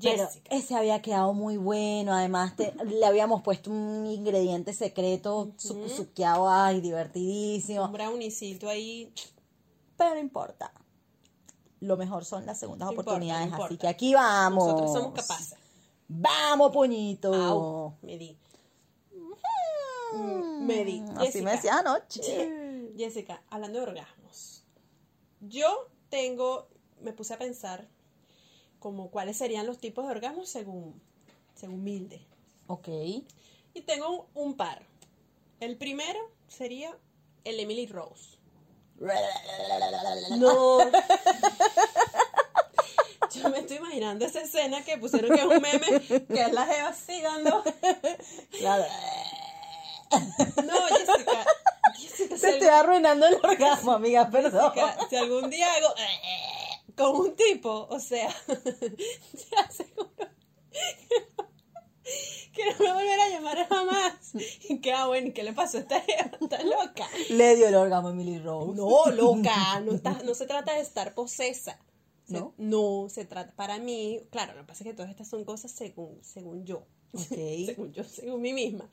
Pero 0.00 0.26
Jessica. 0.26 0.54
ese 0.54 0.74
había 0.76 1.00
quedado 1.02 1.32
muy 1.32 1.56
bueno. 1.56 2.12
Además, 2.14 2.54
te- 2.56 2.74
le 2.84 3.04
habíamos 3.06 3.42
puesto 3.42 3.70
un 3.70 4.06
ingrediente 4.06 4.72
secreto, 4.74 5.52
su- 5.56 5.88
suqueado, 5.88 6.48
ay, 6.48 6.80
divertidísimo. 6.80 7.84
Un 7.86 7.92
browniecito 7.92 8.68
ahí. 8.68 9.12
Pero 9.96 10.14
no 10.14 10.20
importa. 10.20 10.72
Lo 11.80 11.96
mejor 11.96 12.24
son 12.24 12.44
las 12.44 12.58
segundas 12.58 12.86
No 12.86 12.92
importa, 12.92 13.10
oportunidades. 13.12 13.48
no 13.48 13.54
así 13.54 13.62
importa. 13.62 13.80
que 13.80 13.88
aquí 13.88 14.14
vamos. 14.14 14.64
Nosotros 14.66 14.92
somos 14.92 15.12
capaces. 15.14 15.54
Vamos, 16.08 16.72
puñito. 16.72 17.32
Au, 17.34 17.94
me 18.02 18.18
di. 18.18 18.36
Mm, 20.14 20.66
me 20.66 20.84
di. 20.84 21.02
Así 21.16 21.26
Jessica. 21.26 21.44
me 21.44 21.50
decía 21.52 21.78
anoche. 21.78 22.92
Jessica, 22.96 23.42
hablando 23.50 23.78
de 23.80 23.86
orgasmos, 23.86 24.64
yo 25.40 25.88
tengo, 26.08 26.68
me 27.00 27.12
puse 27.12 27.34
a 27.34 27.38
pensar 27.38 27.86
como 28.78 29.10
cuáles 29.10 29.36
serían 29.36 29.66
los 29.66 29.78
tipos 29.78 30.06
de 30.06 30.12
orgasmos 30.12 30.48
según, 30.48 31.00
según 31.54 31.84
Milde. 31.84 32.26
Ok. 32.66 32.88
Y 32.88 33.80
tengo 33.86 34.26
un, 34.34 34.48
un 34.48 34.56
par. 34.56 34.82
El 35.60 35.76
primero 35.76 36.18
sería 36.48 36.96
el 37.44 37.60
Emily 37.60 37.86
Rose. 37.86 38.38
No. 40.38 40.78
Yo 43.34 43.50
me 43.50 43.58
estoy 43.58 43.76
imaginando 43.76 44.24
esa 44.24 44.40
escena 44.40 44.82
que 44.84 44.98
pusieron 44.98 45.30
que 45.30 45.40
es 45.40 45.46
un 45.46 45.60
meme, 45.60 46.00
que 46.26 46.42
es 46.42 46.52
la 46.52 46.66
jeva 46.66 46.88
así 46.88 47.20
dando. 47.20 47.62
No, 50.64 50.74
Jessica. 50.86 51.44
Jessica, 51.94 52.34
si 52.34 52.40
Se 52.40 52.50
estoy 52.50 52.68
arruinando 52.68 53.26
el 53.26 53.34
orgasmo, 53.42 53.92
amiga, 53.92 54.30
perdón. 54.30 54.72
Jessica, 54.72 55.06
si 55.10 55.16
algún 55.16 55.50
día 55.50 55.72
hago 55.74 55.94
con 56.98 57.16
un 57.16 57.34
tipo, 57.36 57.86
o 57.88 57.98
sea, 58.00 58.28
te 58.46 59.56
aseguro 59.64 60.10
que 62.54 62.64
no 62.64 62.78
me 62.84 62.92
volverá 62.92 63.24
a 63.26 63.28
llamar 63.28 63.68
jamás. 63.68 64.32
Y 64.68 64.80
que, 64.80 64.92
ah, 64.92 65.06
bueno, 65.06 65.28
¿y 65.28 65.32
qué 65.32 65.42
le 65.44 65.52
pasó 65.52 65.78
a 65.78 65.80
esta? 65.82 65.98
Está 65.98 66.62
loca. 66.64 67.06
Le 67.30 67.54
dio 67.56 67.68
el 67.68 67.74
orgasmo 67.74 68.08
a 68.08 68.12
Emily 68.12 68.38
Rose. 68.38 68.74
No, 68.76 69.06
loca, 69.12 69.80
no, 69.80 69.92
está- 69.92 70.22
no 70.24 70.34
se 70.34 70.46
trata 70.46 70.74
de 70.74 70.80
estar 70.80 71.14
posesa. 71.14 71.78
Se- 72.26 72.34
¿No? 72.34 72.54
no, 72.58 73.08
se 73.08 73.24
trata, 73.24 73.54
para 73.54 73.78
mí, 73.78 74.20
claro, 74.30 74.54
lo 74.54 74.60
que 74.62 74.66
pasa 74.66 74.84
es 74.84 74.90
que 74.90 74.94
todas 74.94 75.10
estas 75.10 75.28
son 75.28 75.44
cosas 75.44 75.70
según, 75.70 76.18
según 76.22 76.64
yo. 76.64 76.84
Ok. 77.12 77.22
según 77.66 77.92
yo, 77.92 78.04
según 78.04 78.40
mí 78.42 78.52
misma. 78.52 78.88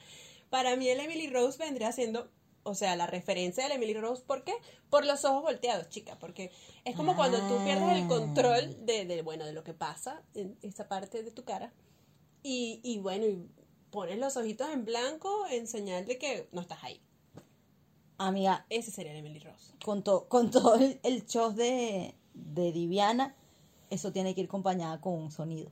Para 0.50 0.76
mí 0.76 0.88
el 0.90 1.00
Emily 1.00 1.28
Rose 1.30 1.58
vendría 1.58 1.92
siendo, 1.92 2.30
o 2.68 2.76
sea, 2.76 2.96
la 2.96 3.08
referencia 3.08 3.64
del 3.64 3.74
Emily 3.74 3.94
Rose, 3.94 4.24
¿por 4.26 4.44
qué? 4.44 4.54
Por 4.90 5.06
los 5.06 5.24
ojos 5.24 5.44
volteados, 5.44 5.88
chica, 5.90 6.18
porque 6.20 6.52
es 6.84 6.96
como 6.96 7.16
cuando 7.16 7.38
tú 7.48 7.64
pierdes 7.64 7.90
el 7.98 8.04
Ah. 8.04 8.08
control 8.08 8.86
de, 8.86 9.06
de, 9.06 9.22
bueno, 9.22 9.46
de 9.46 9.54
lo 9.54 9.64
que 9.64 9.74
pasa 9.74 10.22
en 10.34 10.58
esa 10.62 10.88
parte 10.88 11.24
de 11.24 11.32
tu 11.32 11.44
cara 11.44 11.72
y, 12.44 12.80
y 12.84 12.98
bueno, 13.00 13.26
y 13.28 13.48
pones 13.92 14.18
los 14.18 14.36
ojitos 14.36 14.70
en 14.72 14.84
blanco 14.84 15.46
en 15.52 15.68
señal 15.68 16.06
de 16.06 16.18
que 16.18 16.50
no 16.52 16.60
estás 16.62 16.84
ahí. 16.84 17.00
Amiga, 18.18 18.66
Ese 18.70 18.92
sería 18.92 19.12
el 19.12 19.20
Emily 19.20 19.40
Rose. 19.40 19.74
con, 19.84 20.04
to- 20.04 20.28
con 20.30 20.50
todo 20.52 20.76
el, 20.76 21.00
el 21.04 21.26
show 21.28 21.54
de, 21.54 22.16
de 22.34 22.72
Diviana, 22.72 23.36
eso 23.90 24.12
tiene 24.12 24.34
que 24.34 24.42
ir 24.42 24.48
acompañada 24.48 25.02
con 25.02 25.14
un 25.14 25.32
sonido. 25.32 25.70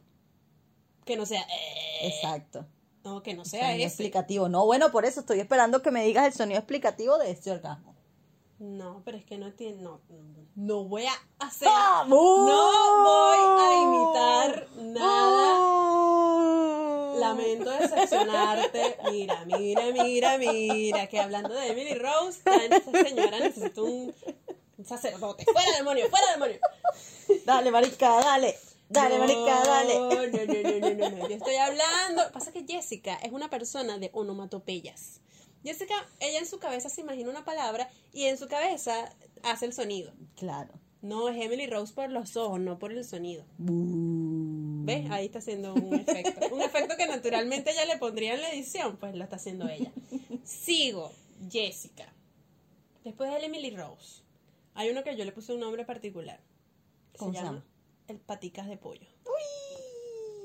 Que 1.06 1.16
no 1.18 1.26
sea. 1.26 1.42
eh, 1.42 2.08
Exacto. 2.08 2.66
No, 3.04 3.24
que 3.24 3.34
no 3.34 3.46
sea 3.46 3.62
Sonido 3.62 3.78
ese. 3.78 3.86
explicativo. 3.88 4.50
No, 4.50 4.66
bueno, 4.66 4.92
por 4.92 5.06
eso 5.06 5.22
estoy 5.22 5.40
esperando 5.40 5.82
que 5.82 5.92
me 5.92 6.04
digas 6.06 6.28
el 6.28 6.34
sonido 6.34 6.60
explicativo 6.60 7.18
de 7.18 7.32
este 7.32 7.52
orgasmo. 7.52 7.94
No, 8.60 9.02
pero 9.04 9.18
es 9.18 9.26
que 9.26 9.38
no 9.38 9.52
tiene. 9.52 9.82
No, 9.82 10.00
no 10.56 10.84
voy 10.86 11.06
a 11.06 11.12
hacer. 11.40 11.68
¡Ah! 11.70 12.06
No 12.08 12.16
voy 12.16 13.60
a 13.60 13.82
imitar 13.84 14.68
nada. 14.78 15.60
Lamento 17.20 17.70
decepcionarte. 17.72 18.98
Mira, 19.12 19.44
mira, 19.46 19.84
mira, 19.92 20.38
mira. 20.38 21.08
Que 21.08 21.20
hablando 21.20 21.54
de 21.54 21.68
Emily 21.72 21.96
Rose, 21.96 22.40
esta 22.70 23.04
señora 23.04 23.40
necesita 23.40 23.82
un, 23.82 24.14
un 24.78 24.86
sacerdote. 24.86 25.44
¡Fuera, 25.46 25.72
demonio! 25.78 26.10
¡Fuera, 26.10 26.32
demonio! 26.32 26.58
Dale, 27.46 27.70
marica, 27.72 28.10
dale. 28.24 28.58
Dale, 28.90 29.16
No, 29.16 29.22
marica, 29.22 29.64
dale. 29.66 29.96
No, 29.96 30.10
no, 30.10 30.20
no, 30.20 30.80
no, 30.80 31.10
no, 31.10 31.18
no. 31.18 31.30
Yo 31.30 31.36
estoy 31.36 31.56
hablando. 31.56 32.32
Pasa 32.32 32.52
que 32.52 32.66
Jessica 32.68 33.16
es 33.16 33.32
una 33.32 33.50
persona 33.50 33.98
de 33.98 34.10
onomatopeyas. 34.14 35.22
Jessica, 35.64 35.96
ella 36.20 36.40
en 36.40 36.46
su 36.46 36.60
cabeza 36.60 36.90
se 36.90 37.02
imagina 37.02 37.30
una 37.30 37.46
palabra 37.46 37.90
y 38.12 38.26
en 38.26 38.38
su 38.38 38.48
cabeza 38.48 39.10
hace 39.44 39.66
el 39.66 39.74
sonido. 39.74 40.12
Claro. 40.36 40.74
No, 41.02 41.28
es 41.28 41.42
Emily 41.42 41.68
Rose 41.68 41.94
por 41.94 42.10
los 42.10 42.38
ojos, 42.38 42.60
no 42.60 42.80
por 42.80 42.92
el 42.94 43.04
sonido. 43.04 43.46
¿Ves? 43.58 45.10
Ahí 45.12 45.26
está 45.26 45.40
haciendo 45.40 45.74
un 45.74 45.96
efecto. 45.96 46.54
Un 46.54 46.62
efecto 46.62 46.96
que 46.98 47.08
naturalmente 47.08 47.72
ella 47.72 47.86
le 47.86 47.98
pondría 47.98 48.36
en 48.36 48.42
la 48.42 48.50
edición, 48.52 48.98
pues 48.98 49.14
lo 49.14 49.24
está 49.24 49.36
haciendo 49.38 49.68
ella. 49.68 49.92
Sigo, 50.46 51.12
Jessica. 51.50 52.14
Después 53.04 53.30
de 53.32 53.46
Emily 53.46 53.72
Rose, 53.72 54.22
hay 54.76 54.90
uno 54.90 55.04
que 55.04 55.16
yo 55.18 55.26
le 55.26 55.34
puse 55.34 55.54
un 55.54 55.60
nombre 55.60 55.84
particular. 55.86 56.40
¿Cómo 57.18 57.34
se 57.34 57.40
llama? 57.40 57.66
El 58.08 58.20
paticas 58.20 58.68
de 58.68 58.78
pollo. 58.78 59.08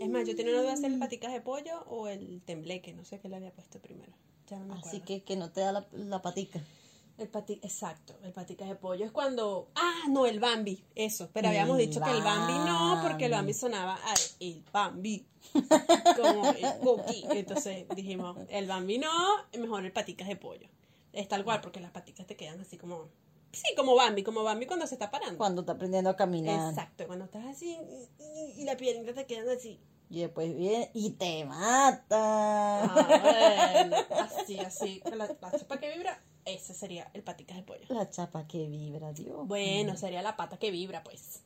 Es 0.01 0.09
más, 0.09 0.27
yo 0.27 0.37
tenía 0.37 0.53
una 0.53 0.63
duda 0.63 0.77
si 0.77 0.87
el 0.87 0.99
paticas 0.99 1.33
de 1.33 1.41
pollo 1.41 1.83
o 1.89 2.07
el 2.09 2.41
tembleque, 2.43 2.93
no 2.93 3.05
sé 3.05 3.19
qué 3.19 3.29
le 3.29 3.37
había 3.37 3.53
puesto 3.53 3.81
primero. 3.81 4.13
Ya 4.49 4.59
no 4.59 4.67
me 4.67 4.81
Así 4.81 5.01
que 5.01 5.23
que 5.25 5.37
no 5.37 5.51
te 5.51 5.61
da 5.61 5.73
la, 5.73 5.87
la 5.93 6.23
patica. 6.23 6.61
El 7.19 7.29
pati, 7.29 7.55
exacto, 7.65 8.17
el 8.23 8.33
paticas 8.33 8.69
de 8.69 8.77
pollo. 8.77 9.05
Es 9.05 9.11
cuando, 9.11 9.69
ah, 9.75 10.05
no, 10.09 10.25
el 10.25 10.39
Bambi, 10.39 10.85
eso, 10.95 11.29
pero 11.33 11.49
habíamos 11.49 11.77
El 11.81 11.89
dicho 11.89 12.01
que 12.01 12.11
el 12.13 12.23
Bambi 12.23 12.53
no, 12.65 13.01
porque 13.03 13.25
el 13.25 13.33
Bambi 13.33 13.53
sonaba 13.55 13.97
a 13.97 14.15
el 14.39 14.63
Bambi, 14.73 15.27
como 16.17 16.49
el 16.51 16.79
cookie, 16.81 17.27
entonces 17.33 17.87
dijimos, 17.97 18.37
el 18.49 18.69
Bambi 18.69 18.99
no, 18.99 19.11
mejor 19.59 19.85
el 19.85 19.91
paticas 19.91 20.29
de 20.29 20.37
pollo, 20.37 20.69
es 21.13 21.27
tal 21.27 21.43
cual, 21.45 21.61
porque 21.61 21.81
las 21.81 21.91
paticas 21.91 22.25
te 22.25 22.37
quedan 22.37 22.61
así 22.61 22.79
como, 22.79 23.09
sí, 23.53 23.75
como 23.77 23.95
Bambi, 23.95 24.23
como 24.23 24.43
Bambi 24.43 24.67
cuando 24.67 24.87
se 24.87 24.95
está 24.95 25.11
parando. 25.11 25.39
Cuando 25.39 25.63
está 25.63 25.73
aprendiendo 25.73 26.11
a 26.11 26.17
caminar. 26.17 26.71
Exacto, 26.71 27.07
cuando 27.07 27.25
estás 27.25 27.45
así 27.47 27.77
y, 28.19 28.61
y 28.61 28.65
la 28.65 28.77
piernita 28.77 29.15
te 29.15 29.27
quedan 29.27 29.49
así. 29.49 29.81
Y 30.11 30.21
después 30.21 30.57
viene 30.57 30.91
y 30.95 31.11
te 31.11 31.45
mata. 31.45 32.85
Ah, 32.85 33.83
bueno, 33.85 33.97
así, 34.11 34.59
así, 34.59 35.03
la, 35.05 35.17
la 35.17 35.59
chapa 35.59 35.79
que 35.79 35.95
vibra, 35.95 36.23
ese 36.47 36.73
sería 36.73 37.11
el 37.13 37.23
paticas 37.23 37.59
de 37.59 37.63
pollo. 37.63 37.85
La 37.91 38.09
chapa 38.09 38.47
que 38.47 38.67
vibra, 38.69 39.13
Dios. 39.13 39.47
Bueno, 39.47 39.97
sería 39.99 40.23
la 40.23 40.35
pata 40.37 40.57
que 40.57 40.71
vibra, 40.71 41.05
pues. 41.05 41.43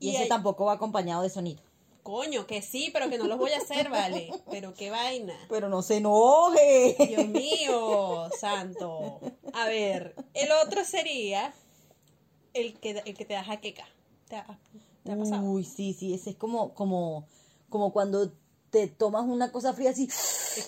y 0.00 0.16
ese 0.16 0.26
tampoco 0.26 0.64
va 0.64 0.72
acompañado 0.72 1.22
de 1.22 1.30
sonido. 1.30 1.62
Coño, 2.04 2.46
que 2.46 2.62
sí, 2.62 2.90
pero 2.92 3.08
que 3.10 3.18
no 3.18 3.26
los 3.26 3.38
voy 3.38 3.50
a 3.52 3.56
hacer, 3.56 3.88
vale. 3.90 4.30
Pero 4.50 4.74
qué 4.74 4.90
vaina. 4.90 5.34
Pero 5.48 5.68
no 5.68 5.82
se 5.82 5.96
enoje. 5.96 6.94
Dios 7.08 7.26
mío, 7.28 8.28
santo. 8.38 9.20
A 9.54 9.66
ver, 9.66 10.14
el 10.34 10.48
otro 10.64 10.84
sería 10.84 11.52
el 12.52 12.78
que, 12.78 12.90
el 13.04 13.16
que 13.16 13.24
te 13.24 13.34
da 13.34 13.42
jaqueca. 13.42 13.84
¿Te 14.28 14.36
ha, 14.36 14.46
te 15.02 15.12
ha 15.12 15.16
pasado? 15.18 15.42
Uy, 15.42 15.64
sí, 15.64 15.92
sí, 15.94 16.12
ese 16.14 16.30
es 16.30 16.36
como, 16.36 16.74
como, 16.74 17.26
como 17.70 17.90
cuando 17.92 18.32
te 18.70 18.86
tomas 18.86 19.24
una 19.24 19.50
cosa 19.50 19.72
fría 19.72 19.90
así 19.90 20.08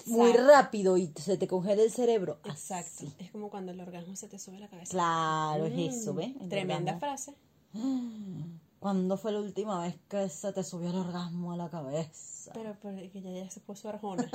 muy 0.06 0.32
rápido 0.32 0.96
y 0.96 1.12
se 1.16 1.36
te 1.36 1.46
congela 1.46 1.82
el 1.82 1.90
cerebro. 1.92 2.38
Exacto. 2.44 2.90
Así. 3.04 3.12
Es 3.18 3.30
como 3.30 3.50
cuando 3.50 3.72
el 3.72 3.80
orgasmo 3.80 4.16
se 4.16 4.26
te 4.28 4.38
sube 4.38 4.58
la 4.58 4.68
cabeza. 4.68 4.90
Claro, 4.92 5.64
Mm, 5.68 5.78
es 5.80 5.96
eso, 5.96 6.14
¿ves? 6.14 6.30
El 6.40 6.48
Tremenda 6.48 6.94
orgasmo. 6.94 7.00
frase. 7.00 7.34
¿Cuándo 8.86 9.16
fue 9.16 9.32
la 9.32 9.40
última 9.40 9.82
vez 9.82 9.96
que 10.08 10.28
se 10.28 10.52
te 10.52 10.62
subió 10.62 10.90
el 10.90 10.94
orgasmo 10.96 11.52
a 11.52 11.56
la 11.56 11.68
cabeza? 11.68 12.52
Pero, 12.54 12.76
pero 12.80 12.96
que 13.10 13.20
ya, 13.20 13.32
ya 13.32 13.50
se 13.50 13.58
puso 13.58 13.88
arjona. 13.88 14.30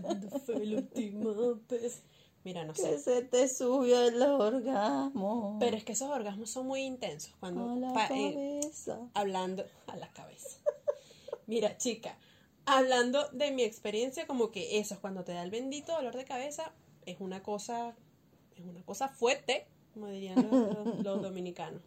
¿Cuándo 0.00 0.30
fue 0.38 0.64
la 0.64 0.76
última 0.78 1.32
vez? 1.68 2.04
Mira, 2.44 2.64
no 2.64 2.72
Que 2.72 2.82
sé. 2.82 2.98
se 3.00 3.22
te 3.22 3.48
subió 3.48 4.00
el 4.06 4.22
orgasmo 4.22 5.56
Pero 5.58 5.76
es 5.76 5.82
que 5.82 5.90
esos 5.94 6.08
orgasmos 6.08 6.50
son 6.50 6.68
muy 6.68 6.82
intensos. 6.82 7.32
a 7.34 7.38
Cuando 7.40 7.74
la 7.80 7.92
pa- 7.94 8.06
eh, 8.12 8.60
cabeza. 8.60 9.00
hablando 9.14 9.64
a 9.88 9.96
la 9.96 10.06
cabeza. 10.12 10.58
Mira, 11.48 11.76
chica, 11.78 12.16
hablando 12.64 13.26
de 13.30 13.50
mi 13.50 13.64
experiencia, 13.64 14.28
como 14.28 14.52
que 14.52 14.78
eso 14.78 14.94
es 14.94 15.00
cuando 15.00 15.24
te 15.24 15.32
da 15.32 15.42
el 15.42 15.50
bendito 15.50 15.94
dolor 15.94 16.14
de 16.16 16.24
cabeza, 16.24 16.70
es 17.06 17.16
una 17.18 17.42
cosa, 17.42 17.96
es 18.54 18.64
una 18.64 18.84
cosa 18.84 19.08
fuerte, 19.08 19.66
como 19.94 20.06
dirían 20.06 20.48
los, 20.48 20.84
los- 20.86 20.98
los 21.02 21.22
dominicanos. 21.22 21.82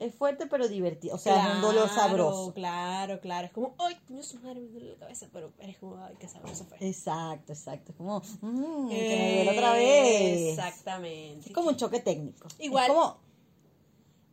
Es 0.00 0.14
fuerte 0.14 0.46
pero 0.46 0.66
divertido. 0.66 1.14
O 1.14 1.18
sea, 1.18 1.50
es 1.50 1.54
un 1.56 1.60
dolor 1.60 1.88
sabroso. 1.88 2.52
Claro, 2.54 3.20
claro. 3.20 3.46
Es 3.46 3.52
como, 3.52 3.74
ay, 3.78 3.96
coño, 4.08 4.22
su 4.22 4.38
madre 4.38 4.60
me 4.60 4.68
duele 4.68 4.92
la 4.92 4.96
cabeza, 4.98 5.28
pero 5.32 5.52
eres 5.60 5.76
como, 5.76 6.02
ay, 6.02 6.14
qué 6.18 6.26
sabroso 6.26 6.64
fue. 6.64 6.78
Exacto, 6.80 7.52
exacto. 7.52 7.92
Es 7.92 7.98
como, 7.98 8.18
mm, 8.40 8.88
que 8.88 9.16
me 9.16 9.34
duele 9.44 9.50
otra 9.50 9.72
vez. 9.74 10.58
Exactamente. 10.58 11.48
Es 11.50 11.54
como 11.54 11.68
un 11.68 11.76
choque 11.76 12.00
técnico. 12.00 12.48
Igual- 12.58 12.86
Es 12.86 12.92
como, 12.92 13.16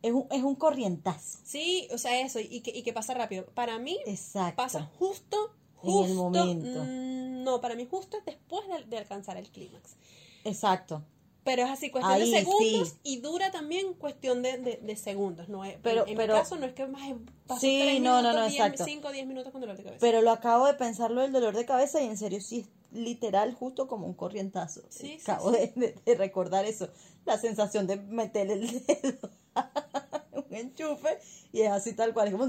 es 0.00 0.12
un, 0.12 0.26
es 0.30 0.42
un 0.42 0.54
corrientazo. 0.54 1.38
Sí, 1.44 1.86
o 1.92 1.98
sea, 1.98 2.18
eso, 2.20 2.40
y 2.40 2.60
que, 2.60 2.70
y 2.76 2.82
que 2.82 2.92
pasa 2.94 3.12
rápido. 3.14 3.44
Para 3.46 3.78
mí, 3.78 3.98
Exacto. 4.06 4.56
pasa 4.56 4.90
justo, 4.98 5.36
En 5.82 5.90
justo. 5.90 6.04
el 6.06 6.14
momento. 6.14 6.84
mm, 6.84 7.42
no, 7.44 7.60
para 7.60 7.74
mí 7.74 7.86
justo 7.90 8.16
es 8.16 8.24
después 8.24 8.66
de, 8.68 8.84
de 8.86 8.98
alcanzar 8.98 9.36
el 9.36 9.50
clímax. 9.50 9.96
Exacto. 10.44 11.02
Pero 11.48 11.64
es 11.64 11.70
así, 11.70 11.90
cuestión 11.90 12.12
Ahí, 12.14 12.30
de 12.30 12.38
segundos 12.40 12.88
sí. 12.90 12.94
y 13.04 13.20
dura 13.20 13.50
también 13.50 13.94
cuestión 13.94 14.42
de, 14.42 14.58
de, 14.58 14.76
de 14.82 14.96
segundos. 14.96 15.48
No 15.48 15.64
es, 15.64 15.76
Pero- 15.82 16.02
en, 16.04 16.10
en 16.10 16.16
pero- 16.16 16.34
mi 16.34 16.40
caso 16.40 16.56
no 16.56 16.66
es 16.66 16.74
que 16.74 16.86
más 16.86 17.02
paso 17.46 17.60
Sí, 17.60 18.00
no, 18.00 18.20
no, 18.22 18.28
minutos, 18.28 18.34
no, 18.34 18.40
diez, 18.48 18.60
exacto. 18.60 18.84
cinco 18.84 19.08
o 19.08 19.12
10 19.12 19.26
minutos 19.26 19.50
con 19.52 19.60
dolor 19.62 19.76
de 19.76 19.82
cabeza. 19.84 20.00
Pero 20.00 20.20
lo 20.22 20.30
acabo 20.30 20.66
de 20.66 20.74
pensarlo 20.74 21.22
del 21.22 21.32
dolor 21.32 21.56
de 21.56 21.64
cabeza 21.64 22.02
y 22.02 22.06
en 22.06 22.16
serio 22.18 22.40
sí 22.42 22.60
es 22.60 22.68
literal 22.98 23.54
justo 23.54 23.88
como 23.88 24.06
un 24.06 24.14
corrientazo. 24.14 24.82
Sí, 24.90 25.18
sí, 25.18 25.30
acabo 25.30 25.50
De, 25.50 25.72
de- 25.74 25.94
de 26.04 26.14
recordar 26.14 26.64
eso. 26.66 26.88
La 27.24 27.38
sensación 27.38 27.86
de 27.86 27.96
meterle 27.96 28.54
el 28.54 28.86
dedo 28.86 29.30
un 30.32 30.54
enchufe 30.54 31.18
y 31.52 31.62
es 31.62 31.70
así 31.70 31.92
tal 31.94 32.12
cual. 32.14 32.28
Es 32.28 32.34
como, 32.34 32.46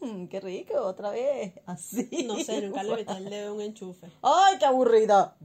"Mm, 0.00 0.28
qué 0.28 0.40
rico, 0.40 0.74
otra 0.80 1.10
vez. 1.10 1.52
Así. 1.66 2.08
no 2.26 2.36
sé, 2.38 2.62
nunca 2.62 2.82
le 2.82 2.94
metí 2.96 3.12
el 3.12 3.24
dedo 3.30 3.50
a 3.50 3.54
un 3.54 3.60
enchufe. 3.60 4.06
¡Ay, 4.22 4.56
qué 4.58 4.64
aburrida! 4.64 5.36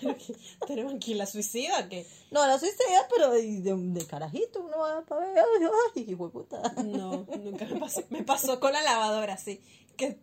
Pero 0.00 0.16
que, 0.18 0.34
¿Tenemos 0.66 0.94
aquí 0.94 1.14
la 1.14 1.26
suicida 1.26 1.88
que 1.88 2.06
No, 2.30 2.46
la 2.46 2.58
suicida, 2.58 3.06
pero 3.10 3.30
de, 3.30 3.60
de, 3.60 3.74
de 3.74 4.06
carajito 4.06 4.60
uno 4.60 4.78
va 4.78 5.02
para 5.02 5.22
ver. 5.22 5.38
¡Ay, 5.38 5.68
ay, 5.96 6.06
hijo 6.10 6.26
de 6.26 6.32
puta! 6.32 6.62
No, 6.82 7.26
nunca 7.42 7.64
me 7.66 7.80
pasó. 7.80 8.02
Me 8.10 8.22
pasó 8.22 8.60
con 8.60 8.72
la 8.72 8.82
lavadora, 8.82 9.36
sí. 9.36 9.60
Que 9.96 10.18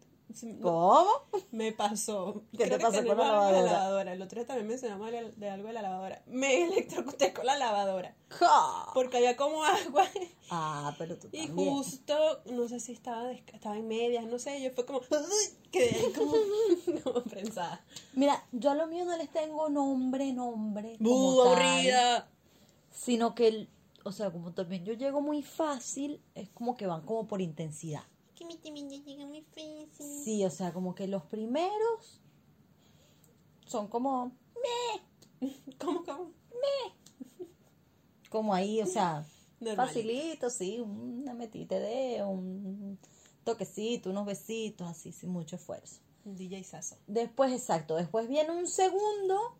¿Cómo? 0.61 1.07
me 1.51 1.71
pasó. 1.73 2.43
¿Qué 2.51 2.57
te 2.59 2.63
Creo 2.65 2.79
pasó 2.79 2.97
con 3.05 3.17
la 3.17 3.23
lavadora? 3.61 4.13
El 4.13 4.21
otro 4.21 4.39
día 4.39 4.47
también 4.47 4.67
mencionamos 4.67 5.11
de 5.11 5.31
de 5.31 5.49
algo 5.49 5.67
de 5.67 5.73
la 5.73 5.81
lavadora. 5.83 6.21
Me 6.27 6.63
electrocuté 6.67 7.33
con 7.33 7.45
la 7.45 7.57
lavadora. 7.57 8.15
¡Ja! 8.29 8.87
Porque 8.93 9.17
había 9.17 9.35
como 9.37 9.63
agua. 9.63 10.05
Ah, 10.49 10.95
pero 10.97 11.17
tú 11.17 11.27
Y 11.31 11.47
también. 11.47 11.69
justo, 11.75 12.41
no 12.45 12.67
sé 12.67 12.79
si 12.79 12.93
estaba, 12.93 13.31
estaba 13.31 13.77
en 13.77 13.87
medias, 13.87 14.25
no 14.25 14.39
sé, 14.39 14.61
yo 14.61 14.71
fue 14.71 14.85
como, 14.85 15.01
quedé 15.71 15.95
ahí 15.95 16.11
como, 16.13 16.33
como 17.03 17.23
prensada. 17.23 17.83
Mira, 18.13 18.43
yo 18.51 18.71
a 18.71 18.75
lo 18.75 18.87
mío 18.87 19.05
no 19.05 19.15
les 19.17 19.29
tengo 19.31 19.69
nombre, 19.69 20.33
nombre. 20.33 20.97
¡Uh, 20.99 21.41
aburrida! 21.41 22.27
Sino 22.91 23.35
que, 23.35 23.47
el- 23.47 23.69
o 24.03 24.11
sea, 24.11 24.31
como 24.31 24.51
también 24.53 24.83
yo 24.83 24.93
llego 24.93 25.21
muy 25.21 25.43
fácil, 25.43 26.21
es 26.35 26.49
como 26.49 26.75
que 26.75 26.87
van 26.87 27.01
como 27.05 27.27
por 27.27 27.41
intensidad. 27.41 28.03
Llega 29.05 29.25
muy 29.25 29.41
fácil. 29.41 30.23
Sí, 30.23 30.45
o 30.45 30.49
sea, 30.49 30.73
como 30.73 30.95
que 30.95 31.07
los 31.07 31.23
primeros 31.23 32.21
son 33.65 33.87
como, 33.87 34.31
¿Cómo, 35.79 36.03
cómo? 36.03 36.31
como 38.29 38.53
ahí, 38.53 38.81
o 38.81 38.85
sea, 38.85 39.25
Normalito. 39.59 39.87
facilito, 39.87 40.49
sí, 40.49 40.79
una 40.79 41.33
metita 41.33 41.79
de 41.79 42.23
un 42.23 42.97
toquecito, 43.43 44.09
unos 44.09 44.25
besitos, 44.25 44.87
así, 44.87 45.11
sin 45.11 45.29
mucho 45.29 45.55
esfuerzo. 45.55 46.01
DJ 46.25 46.63
Sasso. 46.63 46.95
Después, 47.07 47.51
exacto, 47.51 47.95
después 47.95 48.27
viene 48.29 48.51
un 48.51 48.67
segundo 48.67 49.57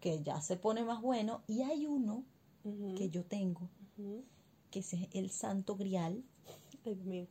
que 0.00 0.22
ya 0.22 0.40
se 0.40 0.56
pone 0.56 0.82
más 0.84 1.02
bueno 1.02 1.42
y 1.46 1.62
hay 1.62 1.86
uno 1.86 2.24
que 2.96 3.10
yo 3.10 3.24
tengo, 3.24 3.68
que 4.70 4.80
es 4.80 4.92
el 5.12 5.30
santo 5.30 5.76
grial, 5.76 6.24
Ay. 6.84 7.28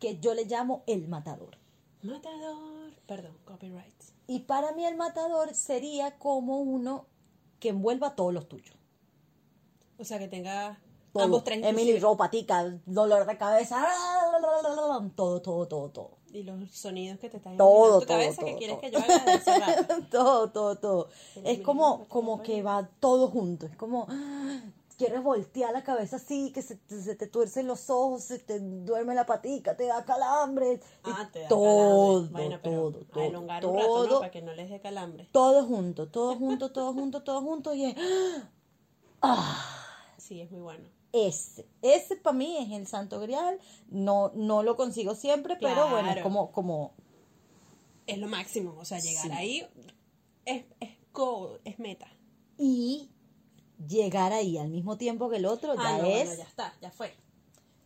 Que 0.00 0.18
yo 0.18 0.34
le 0.34 0.46
llamo 0.46 0.82
el 0.86 1.06
matador. 1.06 1.56
Matador. 2.02 2.92
Perdón, 3.06 3.36
copyright. 3.44 3.94
Y 4.26 4.40
para 4.40 4.72
mí 4.72 4.84
el 4.84 4.96
matador 4.96 5.54
sería 5.54 6.18
como 6.18 6.58
uno 6.60 7.06
que 7.60 7.68
envuelva 7.68 8.16
todos 8.16 8.32
los 8.32 8.48
tuyos. 8.48 8.74
O 9.98 10.04
sea, 10.04 10.18
que 10.18 10.28
tenga 10.28 10.80
Todo. 11.12 11.24
ambos 11.24 11.44
tres. 11.44 11.58
Emily, 11.58 11.90
inclusive. 11.90 12.00
ropatica, 12.00 12.78
dolor 12.86 13.26
de 13.26 13.36
cabeza, 13.36 13.86
todo, 15.14 15.40
todo, 15.42 15.68
todo, 15.68 15.90
todo. 15.90 16.10
Y 16.32 16.44
los 16.44 16.70
sonidos 16.70 17.18
que 17.18 17.28
te 17.28 17.38
están 17.38 17.56
Todo, 17.56 17.96
en 17.96 18.00
tu 18.00 18.06
cabeza 18.06 18.36
todo, 18.36 18.46
que 18.46 18.52
todo, 18.52 18.58
quieres 18.58 18.76
todo. 18.76 18.80
que 18.80 18.90
yo 18.92 18.98
haga 18.98 19.82
de 19.82 20.02
todo, 20.10 20.50
todo, 20.50 20.76
todo. 20.76 21.08
Es 21.44 21.60
como, 21.60 22.06
como 22.08 22.40
que 22.42 22.62
va 22.62 22.88
todo 23.00 23.28
junto. 23.28 23.66
Es 23.66 23.76
como, 23.76 24.06
quieres 25.06 25.22
voltear 25.22 25.72
la 25.72 25.82
cabeza 25.82 26.16
así, 26.16 26.52
que 26.52 26.62
se, 26.62 26.76
te- 26.76 27.02
se 27.02 27.14
te 27.16 27.26
tuercen 27.26 27.66
los 27.66 27.88
ojos, 27.90 28.22
se 28.24 28.38
te 28.38 28.60
duerme 28.60 29.14
la 29.14 29.24
patica, 29.26 29.76
te 29.76 29.86
da 29.86 30.04
calambre. 30.04 30.80
Ah, 31.02 31.28
te 31.32 31.40
da 31.40 31.48
todo. 31.48 32.28
Bueno, 32.28 32.60
todo, 32.60 32.88
a 32.88 33.04
todo, 33.12 33.22
elongar 33.22 33.64
un 33.66 33.74
rato, 33.74 33.88
¿no? 33.88 34.04
todo, 34.08 34.20
Para 34.20 34.30
que 34.30 34.42
no 34.42 34.52
les 34.54 34.68
dé 34.70 34.80
calambre. 34.80 35.28
todo 35.32 35.64
junto, 35.66 36.08
todo 36.08 36.36
junto, 36.36 36.70
todo 36.70 36.92
junto, 36.92 37.22
todo 37.22 37.40
junto. 37.42 37.74
Y 37.74 37.86
es, 37.86 37.96
Sí, 40.18 40.40
es 40.40 40.50
muy 40.50 40.60
bueno. 40.60 40.88
ese, 41.12 41.66
ese 41.82 42.16
para 42.16 42.36
mí 42.36 42.56
es 42.58 42.70
el 42.70 42.86
santo 42.86 43.20
grial. 43.20 43.58
No, 43.88 44.30
no 44.34 44.62
lo 44.62 44.76
consigo 44.76 45.14
siempre, 45.14 45.56
pero 45.60 45.88
bueno, 45.88 46.10
es 46.10 46.22
como, 46.22 46.52
como, 46.52 46.92
Es 48.06 48.18
lo 48.18 48.28
máximo. 48.28 48.74
O 48.78 48.84
sea, 48.84 48.98
llegar 48.98 49.26
Sí. 49.26 49.32
ahí 49.32 49.66
es, 50.44 50.64
es 50.80 50.90
es 51.64 51.78
meta. 51.78 52.06
y 52.56 53.10
llegar 53.88 54.32
ahí 54.32 54.58
al 54.58 54.68
mismo 54.68 54.96
tiempo 54.96 55.28
que 55.30 55.36
el 55.36 55.46
otro 55.46 55.74
Ah, 55.76 55.82
ya 55.82 55.98
no, 55.98 56.04
es 56.06 56.26
bueno, 56.26 56.34
ya 56.34 56.44
está, 56.44 56.74
ya 56.80 56.90
fue. 56.90 57.14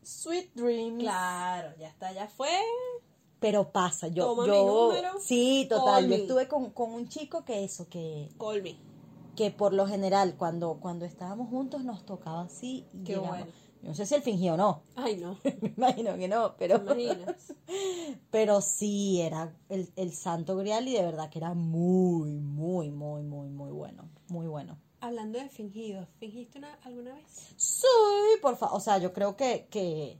sweet 0.03 0.53
dreams. 0.55 0.99
Claro, 1.03 1.75
ya 1.79 1.89
está, 1.89 2.13
ya 2.13 2.27
fue. 2.29 2.51
Pero 3.41 3.71
pasa, 3.73 4.09
yo, 4.09 4.25
Toma 4.27 4.43
mi 4.45 4.49
yo, 4.49 4.87
número, 4.89 5.21
sí, 5.21 5.67
total, 5.69 6.03
call 6.05 6.09
yo 6.09 6.15
estuve 6.17 6.49
con, 6.49 6.71
con 6.71 6.93
un 6.93 7.09
chico 7.09 7.45
que 7.45 7.63
eso, 7.65 7.89
que, 7.89 8.29
Call 8.39 8.63
me. 8.63 8.77
que 9.37 9.51
por 9.51 9.75
lo 9.75 9.87
general 9.87 10.37
cuando, 10.39 10.79
cuando 10.81 11.05
estábamos 11.05 11.51
juntos 11.51 11.85
nos 11.85 12.05
tocaba 12.07 12.43
así 12.43 12.87
y 12.95 13.05
Qué 13.05 13.17
bueno. 13.19 13.47
Yo 13.83 13.89
no 13.91 13.95
sé 13.95 14.07
si 14.07 14.15
él 14.15 14.23
fingió 14.23 14.55
o 14.55 14.57
no, 14.57 14.83
Ay, 14.97 15.17
no. 15.19 15.39
me 15.61 15.75
imagino 15.77 16.17
que 16.17 16.27
no, 16.27 16.53
¿Te 16.53 16.57
pero, 16.59 16.83
pero 18.31 18.61
sí 18.63 19.21
era 19.21 19.55
el, 19.69 19.93
el 19.97 20.13
santo 20.15 20.57
grial 20.57 20.89
y 20.89 20.93
de 20.95 21.03
verdad 21.03 21.29
que 21.29 21.39
era 21.39 21.53
muy, 21.53 22.31
muy, 22.41 22.91
muy, 22.91 23.23
muy, 23.23 23.49
muy 23.51 23.71
bueno, 23.73 24.09
muy 24.29 24.47
bueno. 24.47 24.79
Hablando 25.05 25.39
de 25.39 25.51
fingidos, 25.51 26.09
¿fingiste 26.19 26.59
una, 26.59 26.75
alguna 26.83 27.13
vez? 27.15 27.25
Sí, 27.57 27.87
por 28.41 28.57
favor, 28.57 28.77
o 28.79 28.81
sea, 28.81 28.97
yo 28.99 29.13
creo 29.13 29.37
que, 29.37 29.67
que 29.71 30.17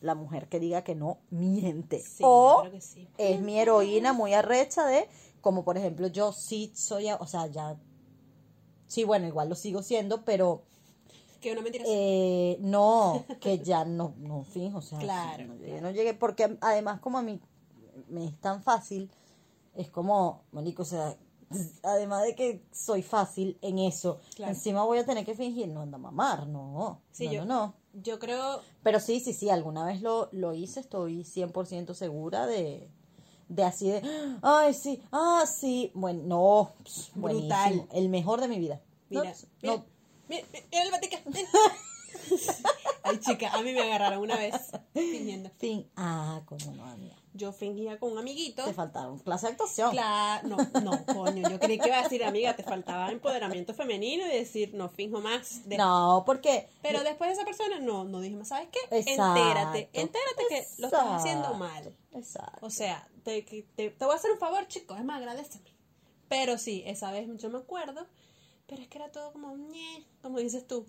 la 0.00 0.14
mujer 0.14 0.48
que 0.48 0.60
diga 0.60 0.84
que 0.84 0.94
no 0.94 1.18
miente. 1.30 1.98
Sí, 2.00 2.22
o 2.22 2.58
creo 2.60 2.72
que 2.72 2.80
sí. 2.80 3.08
es 3.18 3.40
mi 3.40 3.58
heroína 3.58 4.12
muy 4.12 4.32
arrecha 4.32 4.86
de, 4.86 5.08
como 5.40 5.64
por 5.64 5.76
ejemplo, 5.78 6.06
yo 6.06 6.32
sí 6.32 6.70
soy, 6.76 7.10
o 7.10 7.26
sea, 7.26 7.48
ya, 7.48 7.76
sí, 8.86 9.02
bueno, 9.02 9.26
igual 9.26 9.48
lo 9.48 9.56
sigo 9.56 9.82
siendo, 9.82 10.24
pero 10.24 10.62
Que 11.40 11.50
una 11.52 11.62
mentira. 11.62 11.84
eh, 11.88 12.56
no, 12.60 13.24
que 13.40 13.58
ya 13.58 13.84
no, 13.84 14.14
no 14.18 14.44
fijo, 14.44 14.78
o 14.78 14.82
sea, 14.82 15.00
Claro, 15.00 15.42
sí, 15.42 15.48
no, 15.48 15.54
llegué, 15.56 15.66
claro. 15.72 15.82
no 15.82 15.90
llegué, 15.90 16.14
porque 16.14 16.56
además 16.60 17.00
como 17.00 17.18
a 17.18 17.22
mí 17.22 17.40
me 18.08 18.26
es 18.26 18.40
tan 18.40 18.62
fácil, 18.62 19.10
es 19.74 19.90
como, 19.90 20.44
marico, 20.52 20.82
o 20.82 20.86
sea, 20.86 21.16
además 21.82 22.22
de 22.24 22.34
que 22.34 22.62
soy 22.72 23.02
fácil 23.02 23.58
en 23.62 23.78
eso, 23.78 24.20
Claro. 24.34 24.52
encima 24.52 24.84
voy 24.84 24.98
a 24.98 25.06
tener 25.06 25.24
que 25.24 25.34
fingir, 25.34 25.68
no 25.68 25.82
anda 25.82 25.96
a 25.96 26.00
mamar, 26.00 26.46
no, 26.46 27.00
Sí, 27.12 27.26
no, 27.26 27.32
yo- 27.32 27.44
no, 27.44 27.66
no. 27.66 27.74
Yo 28.02 28.18
creo, 28.18 28.60
Pero 28.82 28.98
sí, 28.98 29.20
sí, 29.20 29.32
sí, 29.32 29.50
alguna 29.50 29.84
vez 29.84 30.02
lo, 30.02 30.28
lo 30.32 30.52
hice, 30.52 30.80
estoy 30.80 31.22
100% 31.24 31.94
segura 31.94 32.44
de, 32.46 32.90
de 33.48 33.62
así 33.62 33.88
de, 33.88 34.02
ay, 34.42 34.74
sí, 34.74 35.00
ah, 35.12 35.44
sí, 35.46 35.92
bueno, 35.94 36.22
no, 36.24 36.70
pss, 36.84 37.10
Brutal. 37.14 37.86
el 37.92 38.08
mejor 38.08 38.40
de 38.40 38.48
mi 38.48 38.58
vida. 38.58 38.80
Mira, 39.10 39.32
no, 39.62 39.84
mira, 40.28 40.44
mira, 40.50 40.64
mira 40.72 40.82
el 40.82 40.90
ven. 41.32 41.46
Ay, 43.04 43.20
chica, 43.20 43.52
a 43.52 43.60
mí 43.62 43.72
me 43.72 43.80
agarraron 43.82 44.20
una 44.20 44.36
vez 44.36 44.54
fingiendo. 44.94 45.50
fin, 45.58 45.88
ah, 45.96 46.40
coño, 46.46 46.72
no, 46.72 46.84
amiga, 46.86 47.16
Yo 47.36 47.52
fingía 47.52 47.98
con 47.98 48.12
un 48.12 48.18
amiguito. 48.18 48.64
te 48.64 48.72
faltaron 48.72 49.18
clase 49.18 49.46
de 49.46 49.52
actuación. 49.52 49.90
Claro, 49.90 50.46
no, 50.48 50.56
no, 50.82 51.04
coño, 51.06 51.48
yo 51.50 51.58
creí 51.58 51.78
que 51.80 51.88
iba 51.88 51.98
a 51.98 52.02
decir, 52.04 52.22
amiga, 52.22 52.54
te 52.54 52.62
faltaba 52.62 53.10
empoderamiento 53.10 53.74
femenino 53.74 54.24
y 54.24 54.30
decir, 54.30 54.72
no 54.72 54.88
finjo 54.88 55.20
más. 55.20 55.68
de- 55.68 55.76
No, 55.76 56.22
porque, 56.26 56.68
Pero 56.80 57.02
después 57.02 57.28
de 57.30 57.34
esa 57.34 57.44
persona, 57.44 57.80
no, 57.80 58.04
no 58.04 58.20
dije 58.20 58.36
más, 58.36 58.48
¿sabes 58.48 58.68
qué? 58.70 58.78
Exacto. 58.98 59.10
Entérate, 59.40 59.88
entérate 59.92 60.44
que 60.48 60.66
lo 60.78 60.86
estás 60.86 61.06
haciendo 61.10 61.54
mal. 61.54 61.92
exacto, 62.12 62.64
O 62.64 62.70
sea, 62.70 63.08
te, 63.24 63.44
que- 63.44 63.64
te, 63.74 63.90
te 63.90 64.04
voy 64.04 64.14
a 64.14 64.16
hacer 64.16 64.30
un 64.30 64.38
favor, 64.38 64.66
chicos, 64.68 64.96
es 64.98 65.04
más, 65.04 65.18
agradeceme. 65.18 65.74
Pero 66.28 66.56
sí, 66.56 66.84
esa 66.86 67.10
vez 67.10 67.28
yo 67.36 67.50
me 67.50 67.58
acuerdo, 67.58 68.06
pero 68.66 68.80
es 68.80 68.86
que 68.88 68.98
era 68.98 69.10
todo 69.10 69.32
como, 69.32 69.56
ñe, 69.56 70.06
como 70.22 70.38
dices 70.38 70.66
tú. 70.68 70.86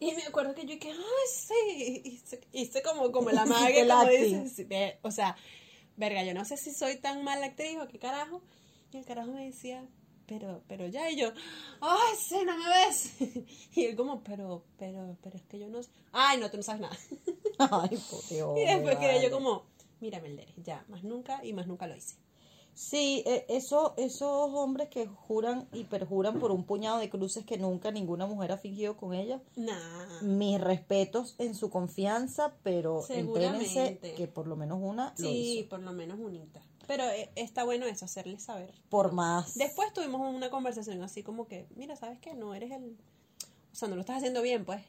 Y 0.00 0.12
me 0.12 0.22
acuerdo 0.24 0.54
que 0.54 0.62
yo 0.62 0.74
dije, 0.74 0.90
ay, 0.90 1.28
sí, 1.30 2.02
hice, 2.04 2.40
hice 2.52 2.82
como, 2.82 3.10
como 3.12 3.30
la 3.30 3.44
mague, 3.46 3.80
El 3.80 3.88
como 3.88 4.06
ve, 4.68 4.98
O 5.02 5.10
sea, 5.10 5.36
verga, 5.96 6.24
yo 6.24 6.34
no 6.34 6.44
sé 6.44 6.56
si 6.56 6.72
soy 6.72 6.96
tan 6.96 7.24
mala 7.24 7.46
actriz 7.46 7.78
o 7.80 7.88
qué 7.88 7.98
carajo. 7.98 8.42
Y 8.92 8.98
el 8.98 9.04
carajo 9.04 9.32
me 9.32 9.46
decía, 9.46 9.86
pero, 10.26 10.62
pero 10.68 10.86
ya, 10.86 11.10
y 11.10 11.16
yo, 11.16 11.32
ay, 11.80 12.14
sí, 12.18 12.36
no 12.44 12.56
me 12.56 12.68
ves. 12.68 13.14
Y 13.74 13.84
él 13.84 13.96
como, 13.96 14.22
pero, 14.22 14.64
pero, 14.78 15.16
pero 15.22 15.36
es 15.36 15.42
que 15.42 15.58
yo 15.58 15.68
no 15.68 15.82
sé. 15.82 15.90
Ay, 16.12 16.38
no, 16.38 16.50
tú 16.50 16.56
no 16.56 16.62
sabes 16.62 16.80
nada. 16.80 16.96
ay, 17.58 17.98
Y 18.56 18.64
después 18.64 18.96
quedé 18.98 19.22
yo 19.22 19.30
como, 19.30 19.66
mira, 20.00 20.20
Melderes, 20.20 20.54
ya, 20.56 20.84
más 20.88 21.02
nunca 21.02 21.44
y 21.44 21.52
más 21.52 21.66
nunca 21.66 21.86
lo 21.86 21.96
hice. 21.96 22.16
Sí, 22.74 23.22
eh, 23.26 23.46
eso, 23.48 23.94
esos 23.96 24.50
hombres 24.52 24.88
que 24.88 25.06
juran 25.06 25.68
y 25.72 25.84
perjuran 25.84 26.40
por 26.40 26.50
un 26.50 26.64
puñado 26.64 26.98
de 26.98 27.08
cruces 27.08 27.44
que 27.46 27.56
nunca 27.56 27.90
ninguna 27.92 28.26
mujer 28.26 28.52
ha 28.52 28.58
fingido 28.58 28.96
con 28.96 29.14
ellos, 29.14 29.40
Nah. 29.56 30.22
mis 30.22 30.60
respetos 30.60 31.36
en 31.38 31.54
su 31.54 31.70
confianza, 31.70 32.52
pero 32.64 33.02
entérense 33.08 33.98
que 34.16 34.26
por 34.26 34.46
lo 34.48 34.56
menos 34.56 34.78
una 34.82 35.14
lo 35.18 35.28
Sí, 35.28 35.58
hizo. 35.60 35.68
por 35.68 35.80
lo 35.80 35.92
menos 35.92 36.18
unita. 36.18 36.60
Pero 36.86 37.04
eh, 37.04 37.30
está 37.36 37.64
bueno 37.64 37.86
eso, 37.86 38.04
hacerles 38.04 38.42
saber. 38.42 38.74
Por 38.90 39.12
más. 39.12 39.54
Después 39.54 39.92
tuvimos 39.94 40.20
una 40.34 40.50
conversación 40.50 41.02
así 41.02 41.22
como 41.22 41.46
que, 41.46 41.66
mira, 41.76 41.96
¿sabes 41.96 42.18
qué? 42.18 42.34
No 42.34 42.54
eres 42.54 42.72
el... 42.72 42.96
O 43.72 43.74
sea, 43.76 43.88
no 43.88 43.94
lo 43.94 44.00
estás 44.02 44.18
haciendo 44.18 44.42
bien, 44.42 44.64
pues. 44.64 44.82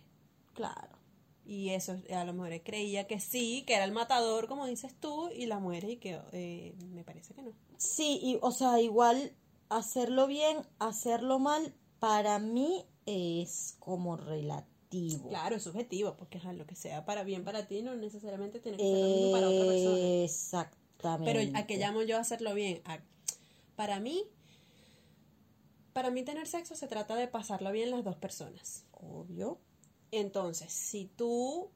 Claro. 0.54 0.98
Y 1.45 1.69
eso, 1.69 1.95
a 2.12 2.23
lo 2.25 2.34
mejor 2.34 2.60
creía 2.63 3.05
que 3.05 3.19
sí, 3.19 3.63
que 3.67 3.75
era 3.75 3.86
el 3.86 3.91
matador, 3.91 4.47
como 4.47 4.65
dices 4.65 4.95
tú, 4.99 5.29
y 5.29 5.45
la 5.45 5.60
mujer 5.60 5.84
y 5.84 5.97
que 5.97 6.19
eh, 6.31 6.73
me 6.91 7.03
parece 7.03 7.34
que 7.36 7.43
no. 7.43 7.51
Sí, 7.77 8.19
y 8.21 8.39
o 8.41 8.51
sea, 8.51 8.81
igual 8.81 9.31
hacerlo 9.69 10.25
bien, 10.27 10.58
hacerlo 10.79 11.38
mal, 11.39 11.73
para 11.99 12.39
mí 12.39 12.86
es 13.05 13.75
como 13.79 14.17
relativo. 14.17 15.29
Claro, 15.29 15.55
es 15.58 15.63
subjetivo, 15.63 16.15
porque 16.17 16.38
ajá, 16.39 16.53
lo 16.53 16.65
que 16.65 16.75
sea 16.75 17.05
para 17.05 17.23
bien 17.23 17.43
para 17.43 17.67
ti 17.67 17.81
no 17.81 17.95
necesariamente 17.95 18.60
tiene 18.60 18.77
que 18.77 18.84
ser 18.89 19.01
lo 19.01 19.10
mismo 19.10 19.31
para 19.31 19.49
otra 19.49 19.65
Eh, 19.65 19.67
persona. 19.67 20.23
Exactamente. 20.23 21.31
Pero 21.31 21.58
¿a 21.60 21.67
qué 21.67 21.77
llamo 21.77 22.01
yo 22.01 22.17
a 22.17 22.21
hacerlo 22.21 22.53
bien? 22.55 22.81
A- 22.86 22.99
para 23.75 23.99
mí, 23.99 24.23
para 25.93 26.12
mí 26.12 26.23
tener 26.23 26.47
sexo 26.47 26.75
se 26.75 26.88
trata 26.88 27.15
de 27.15 27.27
pasarlo 27.27 27.71
bien 27.71 27.91
las 27.91 28.03
dos 28.03 28.15
personas. 28.17 28.86
Obvio. 28.93 29.60
Entonces, 30.17 30.71
si 30.73 31.06
tú 31.06 31.69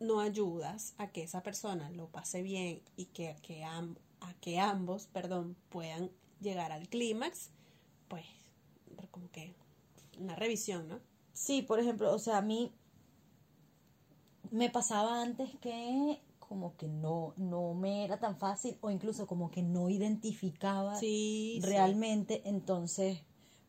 no 0.00 0.20
ayudas 0.20 0.94
a 0.98 1.08
que 1.12 1.22
esa 1.22 1.42
persona 1.42 1.90
lo 1.90 2.08
pase 2.08 2.42
bien 2.42 2.82
y 2.96 3.06
que, 3.06 3.28
a 3.30 3.36
que, 3.36 3.64
am- 3.64 3.96
a 4.20 4.34
que 4.34 4.58
ambos, 4.58 5.06
perdón, 5.06 5.56
puedan 5.68 6.10
llegar 6.40 6.72
al 6.72 6.88
clímax, 6.88 7.50
pues 8.08 8.24
como 9.10 9.30
que 9.30 9.54
una 10.18 10.34
revisión, 10.34 10.88
¿no? 10.88 11.00
Sí, 11.32 11.62
por 11.62 11.80
ejemplo, 11.80 12.12
o 12.14 12.18
sea, 12.18 12.38
a 12.38 12.42
mí 12.42 12.72
me 14.50 14.70
pasaba 14.70 15.22
antes 15.22 15.50
que 15.60 16.20
como 16.38 16.76
que 16.76 16.86
no, 16.88 17.32
no 17.36 17.72
me 17.74 18.04
era 18.04 18.18
tan 18.20 18.36
fácil 18.36 18.76
o 18.82 18.90
incluso 18.90 19.26
como 19.26 19.50
que 19.50 19.62
no 19.62 19.88
identificaba 19.88 20.96
Sí, 20.96 21.58
sí. 21.62 21.66
realmente. 21.66 22.42
Entonces, 22.44 23.20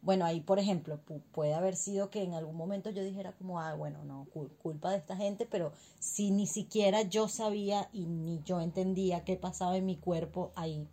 bueno, 0.03 0.25
ahí 0.25 0.41
por 0.41 0.59
ejemplo, 0.59 0.99
pu- 1.07 1.21
puede 1.31 1.53
haber 1.53 1.75
sido 1.75 2.09
que 2.09 2.21
en 2.23 2.33
algún 2.33 2.55
momento 2.55 2.89
yo 2.91 3.03
dijera 3.03 3.31
como, 3.33 3.59
ah, 3.59 3.73
bueno, 3.73 4.03
no, 4.03 4.27
cul- 4.33 4.51
culpa 4.61 4.91
de 4.91 4.97
esta 4.97 5.15
gente, 5.15 5.45
pero 5.49 5.71
si 5.99 6.29
ni 6.31 6.45
siquiera 6.45 7.01
yo 7.01 7.27
sabía 7.27 7.89
y 7.93 8.05
ni 8.05 8.41
yo 8.43 8.59
entendía 8.61 9.23
qué 9.23 9.35
pasaba 9.37 9.77
en 9.77 9.85
mi 9.85 9.95
cuerpo 9.97 10.51
ahí. 10.55 10.87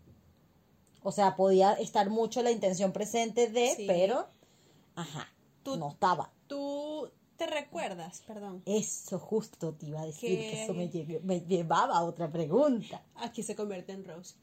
O 1.03 1.13
sea, 1.13 1.35
podía 1.37 1.73
estar 1.75 2.09
mucho 2.11 2.43
la 2.43 2.51
intención 2.51 2.93
presente 2.93 3.49
de, 3.51 3.75
Sí. 3.75 3.85
pero, 3.87 4.27
ajá, 4.95 5.29
Tú- 5.63 5.77
no 5.77 5.91
estaba. 5.91 6.31
¿Tú 6.47 7.11
te 7.37 7.47
recuerdas, 7.47 8.23
perdón? 8.27 8.63
Eso 8.67 9.19
justo 9.19 9.73
te 9.73 9.87
iba 9.87 10.03
a 10.03 10.07
decir, 10.07 10.39
que 10.39 10.63
eso 10.65 10.75
me, 10.75 10.91
me 11.23 11.41
llevaba 11.41 11.97
a 11.97 12.05
otra 12.05 12.31
pregunta. 12.31 13.03
Aquí 13.15 13.43
se 13.43 13.57
convierte 13.57 13.93
en 13.93 14.05
Rose. 14.05 14.35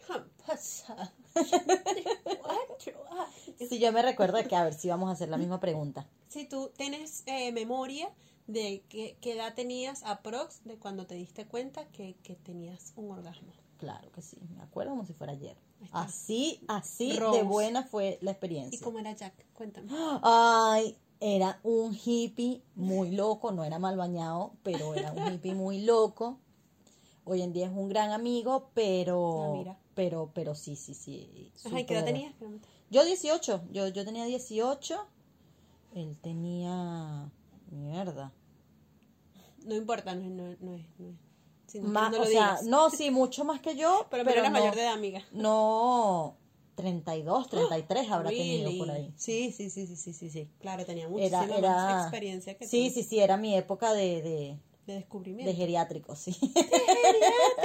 Hum, 1.38 2.38
pasa. 2.42 3.68
Si 3.70 3.80
yo 3.80 3.92
me 3.92 4.02
recuerdo 4.02 4.38
de 4.38 4.46
que, 4.48 4.56
a 4.56 4.64
ver 4.64 4.74
si 4.74 4.90
vamos 4.90 5.10
a 5.10 5.14
hacer 5.14 5.30
la 5.30 5.38
misma 5.38 5.60
pregunta. 5.60 6.06
Si 6.30 6.46
tú 6.46 6.72
tienes 6.78 7.24
eh, 7.26 7.52
memoria 7.52 8.10
de 8.48 8.84
qué, 8.90 9.18
qué 9.22 9.34
edad 9.34 9.54
tenías 9.56 10.04
aprox 10.04 10.64
de 10.64 10.78
cuando 10.78 11.06
te 11.06 11.16
diste 11.16 11.46
cuenta 11.46 11.86
que, 11.90 12.16
que 12.24 12.36
tenías 12.36 12.94
un 12.96 13.12
orgasmo. 13.12 13.52
Claro 13.78 14.12
que 14.12 14.22
sí, 14.22 14.38
me 14.56 14.64
acuerdo 14.64 14.92
como 14.92 15.06
si 15.06 15.14
fuera 15.14 15.34
ayer. 15.34 15.56
Así, 15.92 16.60
así 16.68 17.12
de 17.12 17.44
buena 17.44 17.84
fue 17.84 18.18
la 18.22 18.32
¿Y 18.32 18.34
experiencia. 18.34 18.80
cómo 18.84 19.00
era 19.00 19.12
Jack? 19.14 19.34
Cuéntame. 19.54 19.88
Ay, 20.24 20.98
era 21.20 21.60
un 21.64 21.94
hippie 21.96 22.62
muy 22.76 23.12
loco, 23.12 23.52
no 23.52 23.64
era 23.64 23.78
mal 23.80 23.96
bañado, 23.98 24.54
pero 24.64 24.96
era 24.96 25.12
un 25.12 25.34
hippie 25.34 25.54
muy 25.54 25.82
loco. 25.84 26.38
Hoy 27.26 27.42
en 27.42 27.54
día 27.54 27.68
es 27.68 27.72
un 27.74 27.90
gran 27.90 28.12
amigo, 28.12 28.70
pero 28.74 29.44
Ah, 29.44 29.50
mira. 29.52 29.78
Pero 29.98 30.30
pero 30.32 30.54
sí, 30.54 30.76
sí, 30.76 30.94
sí. 30.94 31.52
Ajá, 31.66 31.80
¿y 31.80 31.86
qué 31.86 31.96
edad 31.96 32.06
tenías? 32.06 32.36
Yo 32.92 33.04
18, 33.04 33.64
yo 33.72 33.88
yo 33.88 34.06
tenía 34.06 34.26
18. 34.26 35.08
Él 35.96 36.16
tenía 36.22 37.32
mierda. 37.72 38.32
No 39.66 39.76
importa, 39.76 40.14
no, 40.14 40.30
no, 40.30 40.56
no 40.60 40.76
es. 40.76 40.86
No 41.00 41.10
es. 41.10 41.16
Si 41.66 41.82
no, 41.82 41.90
Más, 41.90 42.12
no 42.12 42.22
o 42.22 42.26
sea, 42.26 42.60
no, 42.64 42.92
sí, 42.92 43.10
mucho 43.10 43.44
más 43.44 43.60
que 43.60 43.76
yo, 43.76 44.06
pero, 44.12 44.24
pero, 44.24 44.44
no, 44.44 44.52
mayor 44.52 44.76
de 44.76 44.84
edad, 44.84 44.94
amiga. 44.94 45.26
No, 45.32 46.38
32, 46.76 47.50
33 47.50 48.08
habrá 48.12 48.30
tenido 48.30 48.78
por 48.78 48.92
ahí. 48.92 49.12
Sí, 49.18 49.52
sí, 49.52 49.72
sí, 49.72 49.88
sí, 49.88 49.96
sí, 49.96 50.14
sí, 50.14 50.30
sí. 50.30 50.48
Claro, 50.60 50.86
tenía 50.86 51.10
muchísima 51.10 51.44
Era, 51.44 51.58
era, 51.58 51.76
más 51.76 52.04
experiencia 52.04 52.56
que 52.56 52.68
sí, 52.68 52.90
tú 52.90 52.94
sí, 52.94 53.04
sí, 53.04 53.20
era 53.20 53.36
mi 53.36 53.56
época 53.56 53.94
de, 53.94 54.22
de, 54.22 54.60
de 54.86 54.94
descubrimiento. 54.94 55.52
de 55.52 55.58
geriátrico, 55.58 56.16
sí. 56.16 56.34
geriátrico. 56.34 57.57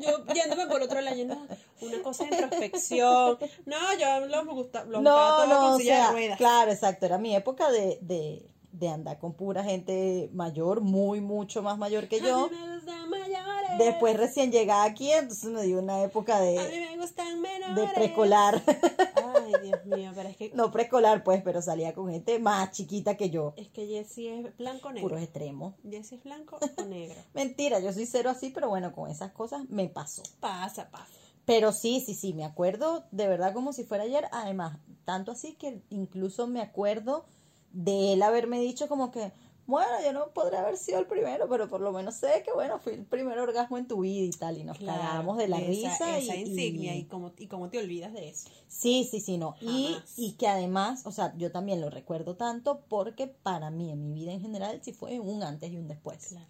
Yo 0.00 0.24
yéndome 0.34 0.66
por 0.66 0.82
otro 0.82 1.00
lado, 1.00 1.16
yendo, 1.16 1.36
una 1.80 2.02
cosa 2.02 2.24
de 2.24 2.30
introspección. 2.30 3.38
No, 3.66 3.76
yo 3.98 4.26
lo 4.26 4.44
me 4.44 4.52
gusta, 4.52 4.84
lo 4.84 4.98
buscaba 5.00 5.30
no, 5.30 5.36
todo 5.36 5.46
no, 5.46 5.60
con 5.60 5.72
o 5.72 5.78
silla 5.78 5.96
sea, 5.96 6.06
de 6.06 6.12
ruedas. 6.12 6.38
claro, 6.38 6.70
exacto, 6.72 7.06
era 7.06 7.18
mi 7.18 7.34
época 7.34 7.70
de, 7.70 7.98
de, 8.02 8.46
de 8.72 8.88
andar 8.88 9.18
con 9.18 9.32
pura 9.34 9.62
gente 9.64 10.28
mayor, 10.32 10.80
muy, 10.80 11.20
mucho 11.20 11.62
más 11.62 11.78
mayor 11.78 12.08
que 12.08 12.20
yo. 12.20 12.44
A 12.44 12.48
mí 12.48 12.56
me 12.56 12.74
gustan 12.76 13.08
mayores. 13.10 13.78
Después 13.78 14.16
recién 14.16 14.50
llegaba 14.52 14.84
aquí, 14.84 15.10
entonces 15.12 15.48
me 15.50 15.62
dio 15.62 15.78
una 15.78 16.02
época 16.02 16.36
A 16.36 16.40
mí 16.40 16.56
de, 16.56 16.88
me 16.90 16.96
gustan 16.96 17.40
menores. 17.40 17.76
de 17.76 17.86
preescolar. 17.94 18.62
Ay, 19.54 19.68
Dios 19.68 19.84
mío, 19.86 20.12
pero 20.14 20.28
es 20.28 20.36
que, 20.36 20.50
no 20.54 20.70
preescolar, 20.70 21.22
pues, 21.24 21.42
pero 21.42 21.62
salía 21.62 21.94
con 21.94 22.10
gente 22.10 22.38
más 22.38 22.70
chiquita 22.72 23.16
que 23.16 23.30
yo. 23.30 23.54
es 23.56 23.68
que 23.68 23.86
Jessie 23.86 24.40
es 24.40 24.56
blanco 24.56 24.88
o 24.88 24.92
negro. 24.92 25.08
Puros 25.08 25.22
extremos. 25.22 25.74
Jessie 25.88 26.18
es 26.18 26.24
blanco 26.24 26.58
o 26.60 26.84
negro. 26.86 27.20
Mentira, 27.34 27.80
yo 27.80 27.92
soy 27.92 28.06
cero 28.06 28.30
así, 28.30 28.50
pero 28.50 28.68
bueno, 28.68 28.92
con 28.92 29.10
esas 29.10 29.32
cosas 29.32 29.68
me 29.68 29.88
pasó. 29.88 30.22
Pasa, 30.40 30.90
pasa. 30.90 31.06
Pero 31.44 31.72
sí, 31.72 32.00
sí, 32.00 32.14
sí, 32.14 32.32
me 32.32 32.44
acuerdo 32.44 33.04
de 33.10 33.26
verdad 33.26 33.52
como 33.52 33.72
si 33.72 33.84
fuera 33.84 34.04
ayer. 34.04 34.26
Además, 34.32 34.78
tanto 35.04 35.32
así 35.32 35.54
que 35.54 35.82
incluso 35.90 36.46
me 36.46 36.60
acuerdo 36.60 37.24
de 37.72 38.12
él 38.12 38.22
haberme 38.22 38.60
dicho 38.60 38.88
como 38.88 39.10
que, 39.10 39.32
bueno, 39.70 39.90
yo 40.04 40.12
no 40.12 40.32
podría 40.34 40.60
haber 40.60 40.76
sido 40.76 40.98
el 41.00 41.06
primero, 41.06 41.48
pero 41.48 41.68
por 41.68 41.80
lo 41.80 41.92
menos 41.92 42.16
sé 42.16 42.42
que, 42.44 42.52
bueno, 42.52 42.78
fui 42.78 42.92
el 42.94 43.06
primer 43.06 43.38
orgasmo 43.38 43.78
en 43.78 43.88
tu 43.88 44.00
vida 44.00 44.24
y 44.26 44.34
tal. 44.34 44.58
Y 44.58 44.64
nos 44.64 44.80
cagábamos 44.80 45.38
de 45.38 45.48
la 45.48 45.62
esa, 45.62 45.68
risa. 45.68 46.18
Esa 46.18 46.36
y, 46.36 46.40
insignia, 46.42 46.96
y- 46.96 47.00
y, 47.00 47.04
cómo, 47.06 47.32
y 47.38 47.46
cómo 47.48 47.70
te 47.70 47.78
olvidas 47.78 48.12
de 48.12 48.28
eso. 48.28 48.50
Sí, 48.68 49.06
sí, 49.10 49.20
sí, 49.20 49.38
no. 49.38 49.56
Y, 49.60 50.04
y 50.16 50.32
que 50.34 50.48
además, 50.48 51.06
o 51.06 51.12
sea, 51.12 51.34
yo 51.38 51.50
también 51.52 51.80
lo 51.80 51.90
recuerdo 51.90 52.36
tanto 52.36 52.84
porque 52.88 53.26
para 53.28 53.70
mí, 53.70 53.90
en 53.90 54.02
mi 54.02 54.12
vida 54.12 54.32
en 54.32 54.40
general, 54.42 54.80
sí 54.82 54.92
fue 54.92 55.20
un 55.20 55.42
antes 55.42 55.70
y 55.72 55.76
un 55.76 55.88
después. 55.88 56.28
Claro. 56.28 56.46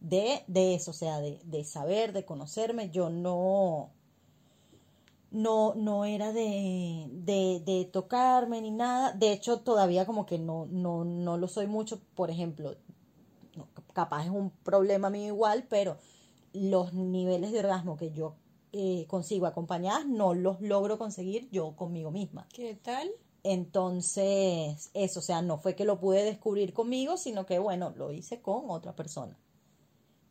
de, 0.00 0.42
de 0.46 0.74
eso, 0.74 0.92
o 0.92 0.94
sea, 0.94 1.20
de, 1.20 1.40
de 1.44 1.64
saber, 1.64 2.12
de 2.12 2.24
conocerme. 2.24 2.90
Yo 2.90 3.10
no, 3.10 3.90
no, 5.30 5.74
no 5.74 6.04
era 6.04 6.32
de, 6.32 7.06
de, 7.10 7.62
de 7.64 7.84
tocarme 7.86 8.60
ni 8.60 8.70
nada. 8.70 9.12
De 9.12 9.32
hecho, 9.32 9.60
todavía 9.60 10.06
como 10.06 10.26
que 10.26 10.38
no, 10.38 10.66
no, 10.66 11.04
no 11.04 11.36
lo 11.36 11.48
soy 11.48 11.66
mucho. 11.66 12.00
Por 12.14 12.30
ejemplo, 12.30 12.76
no, 13.56 13.68
capaz 13.92 14.24
es 14.24 14.30
un 14.30 14.50
problema 14.50 15.10
mío 15.10 15.26
igual, 15.26 15.66
pero 15.68 15.96
los 16.52 16.92
niveles 16.92 17.52
de 17.52 17.60
orgasmo 17.60 17.96
que 17.96 18.12
yo 18.12 18.34
eh, 18.72 19.06
consigo 19.08 19.46
acompañadas 19.46 20.06
no 20.06 20.34
los 20.34 20.60
logro 20.60 20.98
conseguir 20.98 21.48
yo 21.50 21.76
conmigo 21.76 22.10
misma. 22.10 22.46
¿Qué 22.52 22.74
tal? 22.74 23.10
Entonces, 23.42 24.90
eso, 24.94 25.20
o 25.20 25.22
sea, 25.22 25.42
no 25.42 25.58
fue 25.58 25.74
que 25.74 25.84
lo 25.84 25.98
pude 25.98 26.24
descubrir 26.24 26.72
conmigo, 26.72 27.16
sino 27.16 27.46
que, 27.46 27.58
bueno, 27.58 27.92
lo 27.96 28.12
hice 28.12 28.42
con 28.42 28.68
otra 28.68 28.94
persona. 28.94 29.38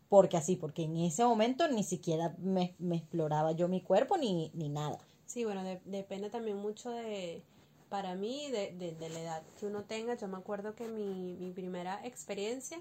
Porque 0.10 0.38
así, 0.38 0.56
porque 0.56 0.84
en 0.84 0.98
ese 0.98 1.24
momento 1.24 1.68
ni 1.68 1.84
siquiera 1.84 2.36
me, 2.40 2.76
me 2.80 2.98
exploraba 2.98 3.52
yo 3.54 3.68
mi 3.68 3.82
cuerpo 3.82 4.18
ni, 4.18 4.52
ni 4.56 4.70
nada. 4.70 4.98
Sí, 5.26 5.46
bueno, 5.46 5.64
de- 5.64 5.82
depende 5.86 6.30
también 6.30 6.58
mucho 6.58 6.90
de, 6.92 7.44
para 7.90 8.16
mí, 8.16 8.50
de, 8.52 8.74
de- 8.74 8.94
de 8.94 9.10
la 9.10 9.20
edad 9.22 9.44
que 9.60 9.66
uno 9.68 9.84
tenga. 9.84 10.16
Yo 10.16 10.28
me 10.28 10.38
acuerdo 10.38 10.76
que 10.76 10.88
mi, 10.88 11.36
mi 11.40 11.52
primera 11.52 12.00
experiencia, 12.06 12.80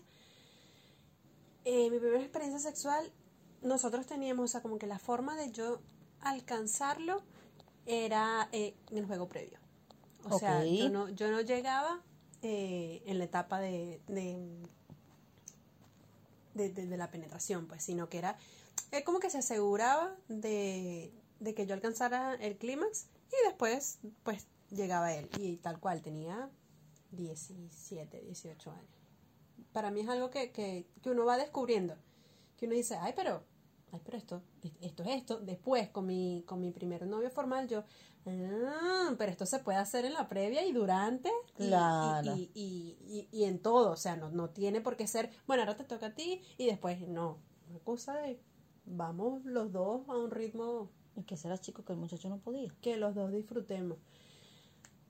eh, 1.65 1.91
mi 1.91 1.99
primera 1.99 2.21
experiencia 2.23 2.61
sexual, 2.61 3.11
nosotros 3.63 4.07
teníamos, 4.07 4.45
o 4.45 4.49
sea, 4.49 4.63
como 4.63 4.79
que 4.79 4.87
la 4.87 4.99
forma 4.99 5.37
de 5.37 5.51
yo 5.53 5.81
alcanzarlo 6.21 7.23
era 7.87 8.49
eh, 8.53 8.75
en 8.91 8.99
el 8.99 9.07
juego 9.07 9.29
previo. 9.29 9.59
O 10.25 10.33
sea, 10.33 10.67
yo 10.67 10.91
no, 10.91 11.09
yo 11.11 11.31
no 11.31 11.41
llegaba 11.41 12.01
eh, 12.43 13.03
en 13.07 13.19
la 13.19 13.25
etapa 13.25 13.61
de, 13.61 14.01
de, 14.09 14.39
de, 16.59 16.87
de- 16.87 16.97
la 16.99 17.11
penetración, 17.11 17.67
pues, 17.67 17.83
sino 17.83 18.09
que 18.11 18.19
era, 18.19 18.37
él 18.91 19.03
como 19.05 19.19
que 19.21 19.31
se 19.31 19.39
aseguraba 19.39 20.15
de, 20.29 21.13
de 21.41 21.55
que 21.55 21.67
yo 21.67 21.75
alcanzara 21.75 22.35
el 22.35 22.59
clímax 22.59 23.07
y 23.33 23.47
después, 23.47 23.99
pues, 24.25 24.47
llegaba 24.71 25.15
él. 25.15 25.29
Y 25.39 25.57
tal 25.57 25.81
cual, 25.81 26.03
tenía 26.03 26.51
17, 27.13 28.21
18 28.21 28.71
años. 28.71 28.85
Para 29.73 29.91
mí 29.91 30.01
es 30.01 30.09
algo 30.09 30.31
que, 30.31 30.51
que, 30.53 30.87
que 31.03 31.11
uno 31.11 31.25
va 31.25 31.37
descubriendo, 31.39 31.97
que 32.57 32.67
uno 32.67 32.75
dice, 32.75 32.97
ay, 32.97 33.13
pero, 33.17 33.43
ay, 33.93 34.01
pero 34.05 34.17
esto, 34.19 34.43
esto 34.81 35.03
es 35.03 35.09
esto. 35.11 35.39
Después, 35.41 35.89
con 35.91 36.07
mi, 36.07 36.43
con 36.47 36.61
mi 36.61 36.71
primer 36.71 37.07
novio 37.07 37.31
formal, 37.31 37.67
yo, 37.69 37.85
ah, 38.27 39.15
pero 39.19 39.31
esto 39.33 39.47
se 39.47 39.59
puede 39.61 39.79
hacer 39.79 40.05
en 40.05 40.15
la 40.15 40.29
previa 40.29 40.65
y 40.65 40.73
durante. 40.73 41.31
y- 41.59 41.65
y- 41.65 41.69
Claro. 41.69 42.37
Y, 42.37 42.51
y, 42.55 42.99
y, 43.01 43.29
y 43.33 43.45
en 43.45 43.61
todo, 43.61 43.91
o 43.93 43.97
sea, 43.97 44.17
no, 44.17 44.31
no 44.31 44.51
tiene 44.51 44.81
por 44.81 44.97
qué 44.97 45.07
ser, 45.07 45.31
bueno, 45.47 45.63
ahora 45.63 45.77
te 45.77 45.85
toca 45.85 46.07
a 46.07 46.15
ti 46.15 46.43
y 46.57 46.67
después, 46.67 47.01
no. 47.09 47.39
Una 47.71 47.79
cosa 47.81 48.15
de, 48.15 48.41
vamos 48.87 49.45
los 49.45 49.71
dos 49.73 50.09
a 50.09 50.17
un 50.17 50.31
ritmo 50.31 50.91
¿Y 51.17 51.25
qué 51.25 51.37
será, 51.37 51.59
chico, 51.59 51.85
que 51.85 51.93
el 51.93 51.99
muchacho 51.99 52.29
no 52.29 52.39
podía? 52.39 52.73
que 52.81 52.97
los 52.97 53.15
dos 53.15 53.33
disfrutemos. 53.33 53.99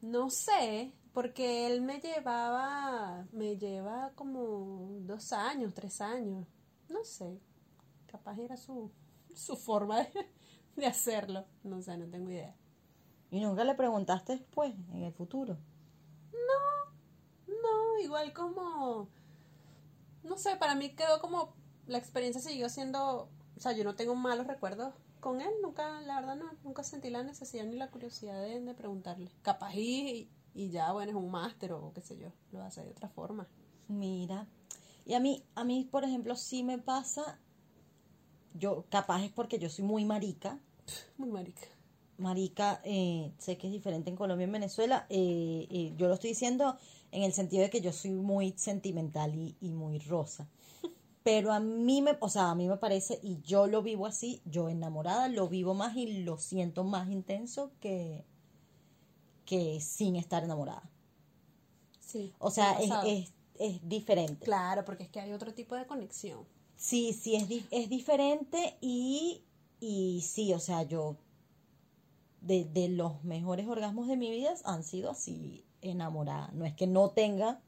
No 0.01 0.31
sé, 0.31 0.93
porque 1.13 1.67
él 1.67 1.83
me 1.83 2.01
llevaba, 2.01 3.27
me 3.33 3.57
lleva 3.59 4.13
como 4.15 4.89
dos 5.01 5.33
años, 5.33 5.75
tres 5.75 6.01
años. 6.01 6.47
No 6.89 7.05
sé, 7.05 7.39
capaz 8.11 8.39
era 8.39 8.57
su, 8.57 8.91
su 9.35 9.57
forma 9.57 9.99
de, 10.03 10.11
de 10.77 10.87
hacerlo. 10.87 11.45
No 11.63 11.81
sé, 11.83 11.97
no 11.97 12.07
tengo 12.07 12.31
idea. 12.31 12.55
Y 13.31 13.41
nunca 13.41 13.65
le 13.65 13.75
preguntaste 13.75 14.33
después, 14.33 14.75
en 14.93 15.05
el 15.05 15.13
futuro. 15.13 15.59
No, 17.47 17.99
igual 18.03 18.33
como, 18.33 19.09
no 20.23 20.39
sé, 20.39 20.57
para 20.57 20.75
mí 20.75 20.95
quedó 20.95 21.21
como, 21.21 21.55
la 21.87 21.99
experiencia 21.99 22.41
siguió 22.41 22.69
siendo, 22.69 23.29
o 23.57 23.61
sea, 23.61 23.73
yo 23.73 23.85
no 23.85 23.95
tengo 23.95 24.15
malos 24.15 24.47
recuerdos 24.47 24.95
con 25.21 25.41
él, 25.41 25.51
nunca, 25.63 26.01
la 26.03 26.21
verdad 26.21 26.37
no, 26.37 26.51
nunca 26.63 26.85
sentí 26.85 27.11
la 27.11 27.23
necesidad 27.23 27.65
ni 27.65 27.77
la 27.77 27.91
curiosidad 27.91 28.41
de, 28.41 28.61
de 28.61 28.75
preguntarle. 28.75 29.31
Capaz 29.43 29.75
y, 29.75 30.31
y 30.55 30.71
ya, 30.71 30.93
bueno, 30.93 31.11
es 31.11 31.17
un 31.17 31.31
máster 31.31 31.73
o 31.73 31.93
qué 31.93 32.01
sé 32.01 32.17
yo, 32.17 32.33
lo 32.53 32.63
hace 32.63 32.83
de 32.83 32.91
otra 32.91 33.09
forma. 33.09 33.47
Mira. 33.89 34.47
Y 35.05 35.15
a 35.15 35.21
mí, 35.21 35.45
a 35.55 35.65
mí, 35.65 35.89
por 35.91 36.05
ejemplo, 36.05 36.37
sí 36.37 36.63
me 36.63 36.79
pasa, 36.79 37.41
yo, 38.55 38.85
capaz 38.91 39.25
es 39.25 39.31
porque 39.33 39.59
yo 39.59 39.69
soy 39.71 39.85
muy 39.85 40.05
marica, 40.05 40.59
Muy 41.19 41.31
marica. 41.31 41.69
marica, 42.19 42.81
eh, 42.85 43.33
sé 43.39 43.57
que 43.59 43.69
es 43.69 43.73
diferente 43.73 44.11
en 44.11 44.17
Colombia 44.17 44.45
y 44.45 44.47
en 44.49 44.53
Venezuela, 44.53 45.07
eh, 45.09 45.67
eh, 45.71 45.95
yo 45.97 46.09
lo 46.09 46.15
estoy 46.15 46.31
diciendo 46.31 46.77
en 47.13 47.23
el 47.23 47.33
sentido 47.33 47.63
de 47.63 47.71
que 47.71 47.81
yo 47.81 47.93
soy 47.93 48.11
muy 48.13 48.53
sentimental 48.57 49.35
y, 49.35 49.57
y 49.61 49.71
muy 49.71 49.99
rosa. 50.01 50.49
Pero 51.23 51.53
a 51.53 51.61
mí 51.61 52.03
me, 52.03 52.17
o 52.21 52.29
sea, 52.29 52.51
a 52.51 52.55
mí 52.55 52.69
me 52.69 52.77
parece, 52.79 53.21
y 53.23 53.41
yo 53.43 53.67
lo 53.67 53.83
vivo 53.83 54.07
así, 54.07 54.43
yo 54.47 54.69
enamorada 54.69 55.29
lo 55.29 55.49
vivo 55.49 55.75
más 55.75 55.97
y 55.97 56.23
lo 56.25 56.39
siento 56.39 56.85
más 56.85 57.11
intenso 57.11 57.73
que, 57.81 58.25
que 59.45 59.81
sin 59.81 60.17
estar 60.17 60.45
enamorada. 60.45 60.83
Sí. 62.01 62.35
O 62.39 62.51
sea, 62.51 62.73
es, 62.81 62.91
es, 63.05 63.33
es 63.59 63.89
diferente. 63.89 64.45
Claro, 64.45 64.85
porque 64.85 65.05
es 65.05 65.11
que 65.11 65.21
hay 65.21 65.33
otro 65.33 65.55
tipo 65.55 65.75
de 65.77 65.87
conexión. 65.87 66.47
Sí, 66.79 67.13
sí, 67.13 67.35
es, 67.37 67.47
di- 67.49 67.67
es 67.71 67.91
diferente 67.91 68.79
y, 68.81 69.43
y 69.81 70.23
sí, 70.23 70.55
o 70.55 70.59
sea, 70.61 70.83
yo 70.85 71.17
de, 72.41 72.65
de 72.65 72.89
los 72.89 73.25
mejores 73.25 73.67
orgasmos 73.67 74.09
de 74.09 74.17
mi 74.17 74.31
vida 74.31 74.55
han 74.65 74.83
sido 74.83 75.11
así 75.11 75.65
enamorada. 75.81 76.51
No 76.55 76.65
es 76.65 76.75
que 76.75 76.87
no 76.87 77.11
tenga, 77.11 77.61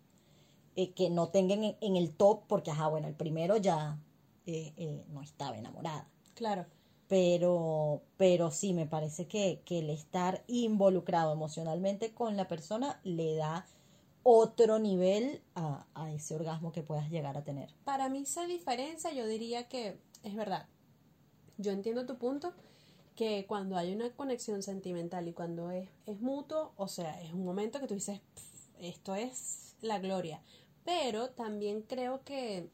eh, 0.76 0.92
que 0.92 1.10
no 1.10 1.28
tenga 1.30 1.54
en, 1.54 1.76
en 1.80 1.96
el 1.96 2.12
top, 2.14 2.44
porque, 2.48 2.70
ajá, 2.70 2.88
bueno, 2.88 3.08
el 3.08 3.14
primero 3.14 3.56
ya 3.56 3.98
eh, 4.46 4.74
eh, 4.76 5.04
no 5.10 5.22
estaba 5.22 5.58
enamorada. 5.58 6.08
Claro. 6.34 6.66
Pero, 7.08 8.02
pero 8.16 8.50
sí, 8.52 8.74
me 8.74 8.86
parece 8.86 9.26
que, 9.26 9.62
que 9.64 9.80
el 9.80 9.90
estar 9.90 10.44
involucrado 10.46 11.32
emocionalmente 11.32 12.14
con 12.14 12.36
la 12.36 12.48
persona 12.48 13.00
le 13.04 13.34
da 13.34 13.66
otro 14.22 14.78
nivel 14.78 15.42
a, 15.54 15.86
a 15.94 16.12
ese 16.12 16.34
orgasmo 16.34 16.72
que 16.72 16.82
puedas 16.82 17.10
llegar 17.10 17.36
a 17.36 17.44
tener. 17.44 17.74
Para 17.84 18.08
mí 18.08 18.20
esa 18.22 18.46
diferencia 18.46 19.12
yo 19.12 19.26
diría 19.26 19.68
que 19.68 19.98
es 20.22 20.34
verdad. 20.34 20.68
yo 21.58 21.72
entiendo 21.72 22.06
tu 22.06 22.18
punto, 22.18 22.54
que 23.16 23.46
cuando 23.46 23.76
hay 23.76 23.92
una 23.94 24.10
conexión 24.14 24.62
sentimental 24.62 25.28
y 25.28 25.32
cuando 25.34 25.70
es, 25.70 25.88
es 26.06 26.20
mutuo, 26.20 26.72
o 26.76 26.88
sea, 26.88 27.20
es 27.22 27.32
un 27.34 27.44
momento 27.44 27.80
que 27.80 27.86
tú 27.86 27.94
dices, 27.94 28.20
"Pff, 28.34 28.68
esto 28.80 29.14
es 29.14 29.76
la 29.82 29.98
gloria. 29.98 30.42
Pero 30.84 31.30
también 31.30 31.82
creo 31.82 32.24
que, 32.24 32.70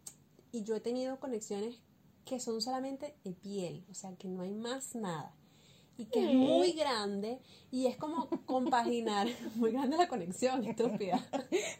y 0.52 0.62
yo 0.64 0.76
he 0.76 0.80
tenido 0.80 1.18
conexiones 1.20 1.76
que 2.24 2.40
son 2.40 2.60
solamente 2.62 3.16
de 3.24 3.32
piel, 3.32 3.84
o 3.90 3.94
sea, 3.94 4.16
que 4.16 4.28
no 4.28 4.42
hay 4.42 4.52
más 4.52 4.94
nada. 4.96 5.35
Y 5.98 6.04
que 6.06 6.24
es 6.24 6.34
muy 6.34 6.72
grande 6.72 7.38
y 7.70 7.86
es 7.86 7.96
como 7.96 8.28
compaginar, 8.46 9.26
muy 9.56 9.72
grande 9.72 9.96
la 9.96 10.08
conexión, 10.08 10.64
estúpida. 10.64 11.24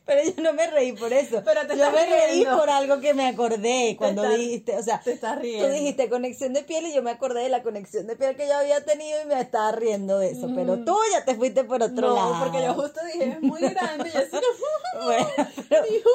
Pero 0.05 0.22
yo 0.24 0.42
no 0.42 0.52
me 0.52 0.66
reí 0.68 0.92
por 0.92 1.12
eso. 1.12 1.42
Pero 1.44 1.66
te 1.66 1.76
yo 1.76 1.90
me 1.90 2.07
reí 2.07 2.44
por 2.44 2.68
algo 2.70 3.00
que 3.00 3.14
me 3.14 3.26
acordé 3.29 3.94
cuando 3.98 4.29
dijiste, 4.29 4.76
o 4.76 4.83
sea, 4.83 5.00
te 5.00 5.12
estás 5.12 5.38
riendo. 5.38 5.66
tú 5.68 5.72
dijiste 5.74 6.09
conexión 6.09 6.52
de 6.55 6.62
piel 6.64 6.87
y 6.87 6.94
yo 6.94 7.02
me 7.02 7.11
acordé 7.11 7.42
de 7.42 7.48
la 7.50 7.62
conexión 7.62 8.07
de 8.07 8.16
piel 8.16 8.37
que 8.37 8.46
yo 8.46 8.57
había 8.57 8.85
tenido 8.85 9.22
y 9.22 9.26
me 9.26 9.40
estaba 9.40 9.72
riendo 9.72 10.18
de 10.18 10.31
eso. 10.31 10.50
Pero 10.55 10.85
tú 10.85 10.96
ya 11.12 11.24
te 11.24 11.35
fuiste 11.35 11.64
por 11.64 11.83
otro 11.83 12.09
no, 12.09 12.14
lado. 12.14 12.37
porque 12.42 12.62
yo 12.64 12.74
justo 12.74 13.00
dije, 13.12 13.33
es 13.33 13.42
muy 13.42 13.61
grande 13.61 14.11
y 14.12 14.16
así 14.16 14.31
como, 14.31 15.05
Bueno, 15.05 15.29
pero 15.68 15.83
dijo 15.90 16.11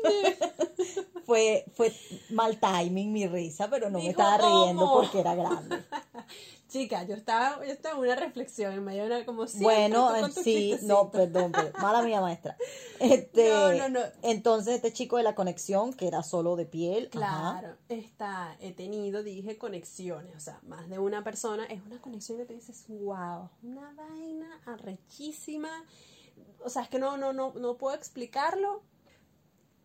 grande. 0.00 0.38
fue, 1.26 1.64
fue 1.74 1.92
mal 2.30 2.58
timing 2.58 3.12
mi 3.12 3.26
risa, 3.26 3.68
pero 3.68 3.90
no 3.90 3.98
me 3.98 4.08
estaba 4.10 4.38
riendo 4.38 4.86
"¿Cómo?". 4.86 5.00
porque 5.00 5.20
era 5.20 5.34
grande. 5.34 5.78
Chica, 6.70 7.02
yo 7.02 7.16
estaba, 7.16 7.64
yo 7.66 7.72
estaba 7.72 7.96
en 7.96 8.02
una 8.02 8.14
reflexión 8.14 8.72
en 8.72 8.84
medio 8.84 9.02
de 9.02 9.08
una 9.08 9.26
como 9.26 9.46
siempre, 9.48 9.64
Bueno, 9.88 10.14
eh, 10.16 10.20
con 10.20 10.32
tu 10.32 10.42
sí, 10.42 10.54
chistecito. 10.70 10.86
no, 10.86 11.10
perdón, 11.10 11.50
perdón, 11.50 11.72
mala 11.82 12.02
mía 12.02 12.20
maestra. 12.20 12.56
Este, 13.00 13.48
No, 13.48 13.72
no, 13.74 13.88
no. 13.88 14.00
Entonces 14.22 14.76
este 14.76 14.92
chico 14.92 15.16
de 15.16 15.24
la 15.24 15.34
conexión, 15.34 15.92
que 15.92 16.06
era 16.06 16.22
solo 16.22 16.54
de 16.54 16.66
piel, 16.66 17.10
ajá, 17.12 17.58
Claro, 17.60 17.76
está, 17.88 18.56
he 18.60 18.72
tenido, 18.72 19.24
dije, 19.24 19.58
conexiones, 19.58 20.36
o 20.36 20.40
sea, 20.40 20.60
más 20.62 20.88
de 20.88 21.00
una 21.00 21.24
persona, 21.24 21.64
es 21.64 21.82
una 21.84 22.00
conexión 22.00 22.38
que 22.38 22.44
te 22.44 22.54
dices, 22.54 22.84
wow, 22.88 23.50
una 23.64 23.92
vaina 23.94 24.60
arrechísima, 24.64 25.84
o 26.64 26.70
sea, 26.70 26.82
es 26.82 26.88
que 26.88 27.00
no, 27.00 27.16
no, 27.16 27.32
no, 27.32 27.52
no 27.54 27.76
puedo 27.78 27.96
explicarlo, 27.96 28.82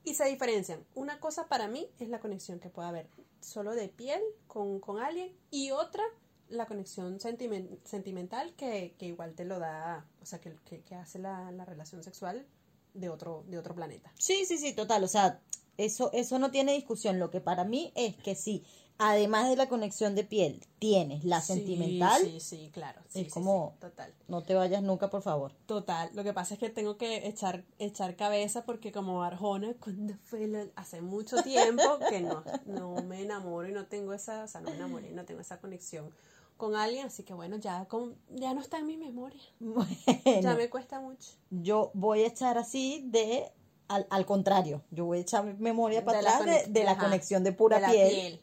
y 0.04 0.14
se 0.14 0.26
diferencian. 0.26 0.86
Una 0.94 1.20
cosa 1.20 1.48
para 1.48 1.68
mí 1.68 1.90
es 2.00 2.10
la 2.10 2.20
conexión 2.20 2.60
que 2.60 2.70
puede 2.70 2.88
haber 2.88 3.10
solo 3.42 3.72
de 3.74 3.90
piel 3.90 4.22
con, 4.46 4.80
con 4.80 5.00
alguien, 5.00 5.36
y 5.50 5.72
otra, 5.72 6.04
la 6.50 6.66
conexión 6.68 7.20
sentimen- 7.20 7.80
sentimental 7.84 8.54
que, 8.56 8.96
que 9.00 9.08
igual 9.08 9.34
te 9.34 9.46
lo 9.46 9.60
da, 9.60 10.06
o 10.22 10.26
sea, 10.26 10.40
que, 10.40 10.54
que, 10.66 10.82
que 10.82 10.96
hace 10.96 11.20
la, 11.20 11.52
la 11.52 11.66
relación 11.66 12.04
sexual 12.04 12.46
de 12.94 13.10
otro, 13.10 13.44
de 13.48 13.58
otro 13.58 13.76
planeta. 13.76 14.12
Sí, 14.18 14.46
sí, 14.46 14.58
sí, 14.58 14.74
total. 14.74 15.04
O 15.04 15.08
sea, 15.08 15.42
eso, 15.78 16.10
eso 16.14 16.40
no 16.40 16.52
tiene 16.52 16.74
discusión. 16.74 17.20
Lo 17.20 17.30
que 17.32 17.42
para 17.42 17.64
mí 17.66 17.92
es 17.96 18.16
que 18.16 18.36
sí, 18.36 18.64
además 18.98 19.50
de 19.50 19.58
la 19.58 19.68
conexión 19.68 20.16
de 20.16 20.24
piel, 20.24 20.66
tienes 20.80 21.26
la 21.26 21.42
Sí, 21.42 21.54
sentimental, 21.56 22.22
Sí, 22.22 22.40
sí, 22.40 22.70
claro. 22.72 23.02
Sí, 23.10 23.20
Es 23.22 23.26
sí, 23.26 23.32
como- 23.32 23.76
total. 23.82 24.14
no 24.30 24.42
te 24.44 24.54
vayas 24.56 24.82
nunca, 24.82 25.10
por 25.10 25.22
favor. 25.24 25.52
Total. 25.66 26.10
Lo 26.14 26.24
que 26.24 26.32
pasa 26.32 26.54
es 26.54 26.60
que 26.62 26.70
tengo 26.70 26.96
que 26.98 27.28
echar, 27.28 27.66
echar 27.80 28.16
cabeza 28.16 28.64
porque 28.64 28.94
como 28.94 29.22
Arjona, 29.24 29.74
cuando 29.82 30.14
fue 30.24 30.72
hace 30.78 31.02
mucho 31.02 31.44
tiempo 31.44 31.84
que 32.10 32.22
no, 32.22 32.44
no 32.68 32.96
me 33.04 33.22
enamoro 33.24 33.68
y 33.68 33.74
no 33.74 33.88
tengo 33.88 34.14
esa, 34.14 34.46
o 34.46 34.48
sea, 34.48 34.62
no 34.62 34.70
me 34.70 34.78
enamoré, 34.78 35.12
no 35.12 35.26
tengo 35.26 35.42
esa 35.42 35.60
conexión 35.60 36.10
con 36.58 36.76
alguien, 36.76 37.08
así 37.08 37.24
que 37.24 37.34
bueno, 37.34 37.58
ya 37.58 37.86
con, 37.86 38.16
ya 38.30 38.54
no 38.54 38.62
está 38.62 38.80
en 38.80 38.88
mi 38.88 38.98
memoria. 38.98 39.42
Ya 40.42 40.56
me 40.56 40.70
cuesta 40.70 41.00
mucho. 41.00 41.32
yo 41.50 41.92
voy 41.94 42.24
a 42.24 42.28
echar 42.28 42.58
así 42.58 43.04
de, 43.08 43.52
al, 43.88 44.08
al 44.10 44.26
contrario, 44.26 44.82
yo 44.92 45.06
voy 45.06 45.20
a 45.20 45.22
echar 45.22 45.44
mi 45.44 45.54
memoria 45.54 46.04
para 46.04 46.20
De 46.20 46.24
la 46.24 46.38
atrás 46.38 46.66
de, 46.68 46.72
de 46.72 46.84
la 46.84 46.92
ajá, 46.92 47.04
conexión 47.04 47.44
de 47.44 47.52
pura 47.52 47.80
de 47.80 47.88
piel. 47.88 48.10
piel. 48.10 48.42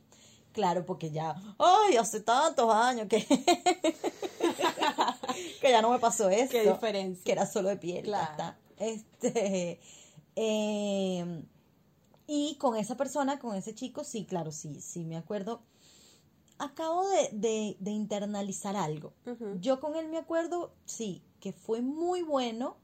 Claro, 0.52 0.84
porque 0.84 1.10
ya, 1.10 1.34
ay, 1.58 1.96
hace 1.96 2.20
tantos 2.20 2.72
años 2.74 3.08
que, 3.08 3.24
que 5.60 5.70
ya 5.70 5.80
no 5.80 5.90
me 5.90 5.98
pasó 5.98 6.28
eso. 6.28 6.50
Qué 6.52 6.70
diferencia. 6.70 7.24
Que 7.24 7.32
era 7.32 7.46
solo 7.46 7.70
de 7.70 7.76
piel. 7.78 8.04
Claro. 8.04 8.54
Este, 8.76 9.80
eh, 10.36 11.44
y 12.26 12.56
con 12.56 12.76
esa 12.76 12.96
persona, 12.96 13.38
con 13.38 13.56
ese 13.56 13.74
chico, 13.74 14.04
sí, 14.04 14.26
claro, 14.26 14.52
sí, 14.52 14.80
sí, 14.82 15.04
me 15.04 15.16
acuerdo. 15.16 15.62
Acabo 16.64 17.08
de, 17.08 17.28
de, 17.32 17.76
de 17.80 17.90
internalizar 17.90 18.76
algo. 18.76 19.12
Yo 19.60 19.80
con 19.80 19.96
él 19.96 20.08
me 20.08 20.18
acuerdo, 20.18 20.72
sí, 20.84 21.22
que 21.40 21.52
fue 21.52 21.82
muy 21.82 22.22
bueno, 22.22 22.76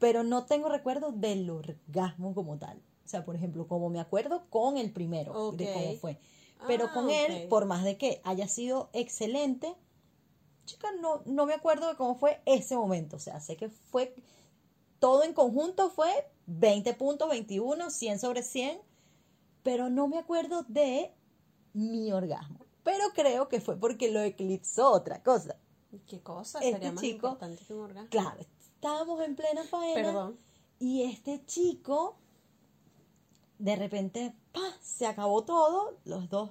pero 0.00 0.24
no 0.24 0.44
tengo 0.44 0.68
recuerdo 0.68 1.12
del 1.12 1.48
orgasmo 1.48 2.34
como 2.34 2.58
tal. 2.58 2.78
O 3.04 3.08
sea, 3.08 3.24
por 3.24 3.36
ejemplo, 3.36 3.68
como 3.68 3.90
me 3.90 4.00
acuerdo 4.00 4.46
con 4.50 4.76
el 4.76 4.92
primero, 4.92 5.52
de 5.52 5.72
cómo 5.72 5.94
fue. 6.00 6.18
Pero 6.66 6.86
Ah, 6.86 6.92
con 6.92 7.10
él, 7.10 7.46
por 7.48 7.64
más 7.66 7.84
de 7.84 7.96
que 7.96 8.20
haya 8.24 8.48
sido 8.48 8.90
excelente, 8.92 9.76
chica, 10.64 10.88
no, 11.00 11.22
no 11.26 11.46
me 11.46 11.54
acuerdo 11.54 11.86
de 11.86 11.94
cómo 11.94 12.16
fue 12.16 12.40
ese 12.44 12.76
momento. 12.76 13.14
O 13.14 13.20
sea, 13.20 13.38
sé 13.38 13.56
que 13.56 13.68
fue, 13.68 14.16
todo 14.98 15.22
en 15.22 15.32
conjunto 15.32 15.90
fue 15.90 16.10
20 16.46 16.92
puntos, 16.94 17.28
21, 17.28 17.88
100 17.88 18.18
sobre 18.18 18.42
100, 18.42 18.80
pero 19.62 19.90
no 19.90 20.08
me 20.08 20.18
acuerdo 20.18 20.64
de 20.64 21.12
mi 21.76 22.12
orgasmo. 22.12 22.60
Pero 22.82 23.04
creo 23.14 23.48
que 23.48 23.60
fue 23.60 23.76
porque 23.76 24.10
lo 24.10 24.20
eclipsó 24.20 24.90
otra 24.92 25.22
cosa. 25.22 25.56
¿Qué 26.06 26.20
cosa? 26.20 26.58
Este 26.60 26.72
Sería 26.72 26.92
más 26.92 27.00
chico- 27.02 27.26
importante 27.28 27.64
que 27.64 27.74
un 27.74 27.80
orgasmo. 27.82 28.10
Claro, 28.10 28.40
estábamos 28.60 29.20
en 29.22 29.36
plena 29.36 29.62
faena. 29.64 29.94
Perdón. 29.94 30.38
Y 30.78 31.02
este 31.02 31.44
chico, 31.46 32.16
de 33.58 33.76
repente, 33.76 34.34
¡pa! 34.52 34.60
se 34.80 35.06
acabó 35.06 35.44
todo, 35.44 35.96
los 36.04 36.28
dos 36.28 36.50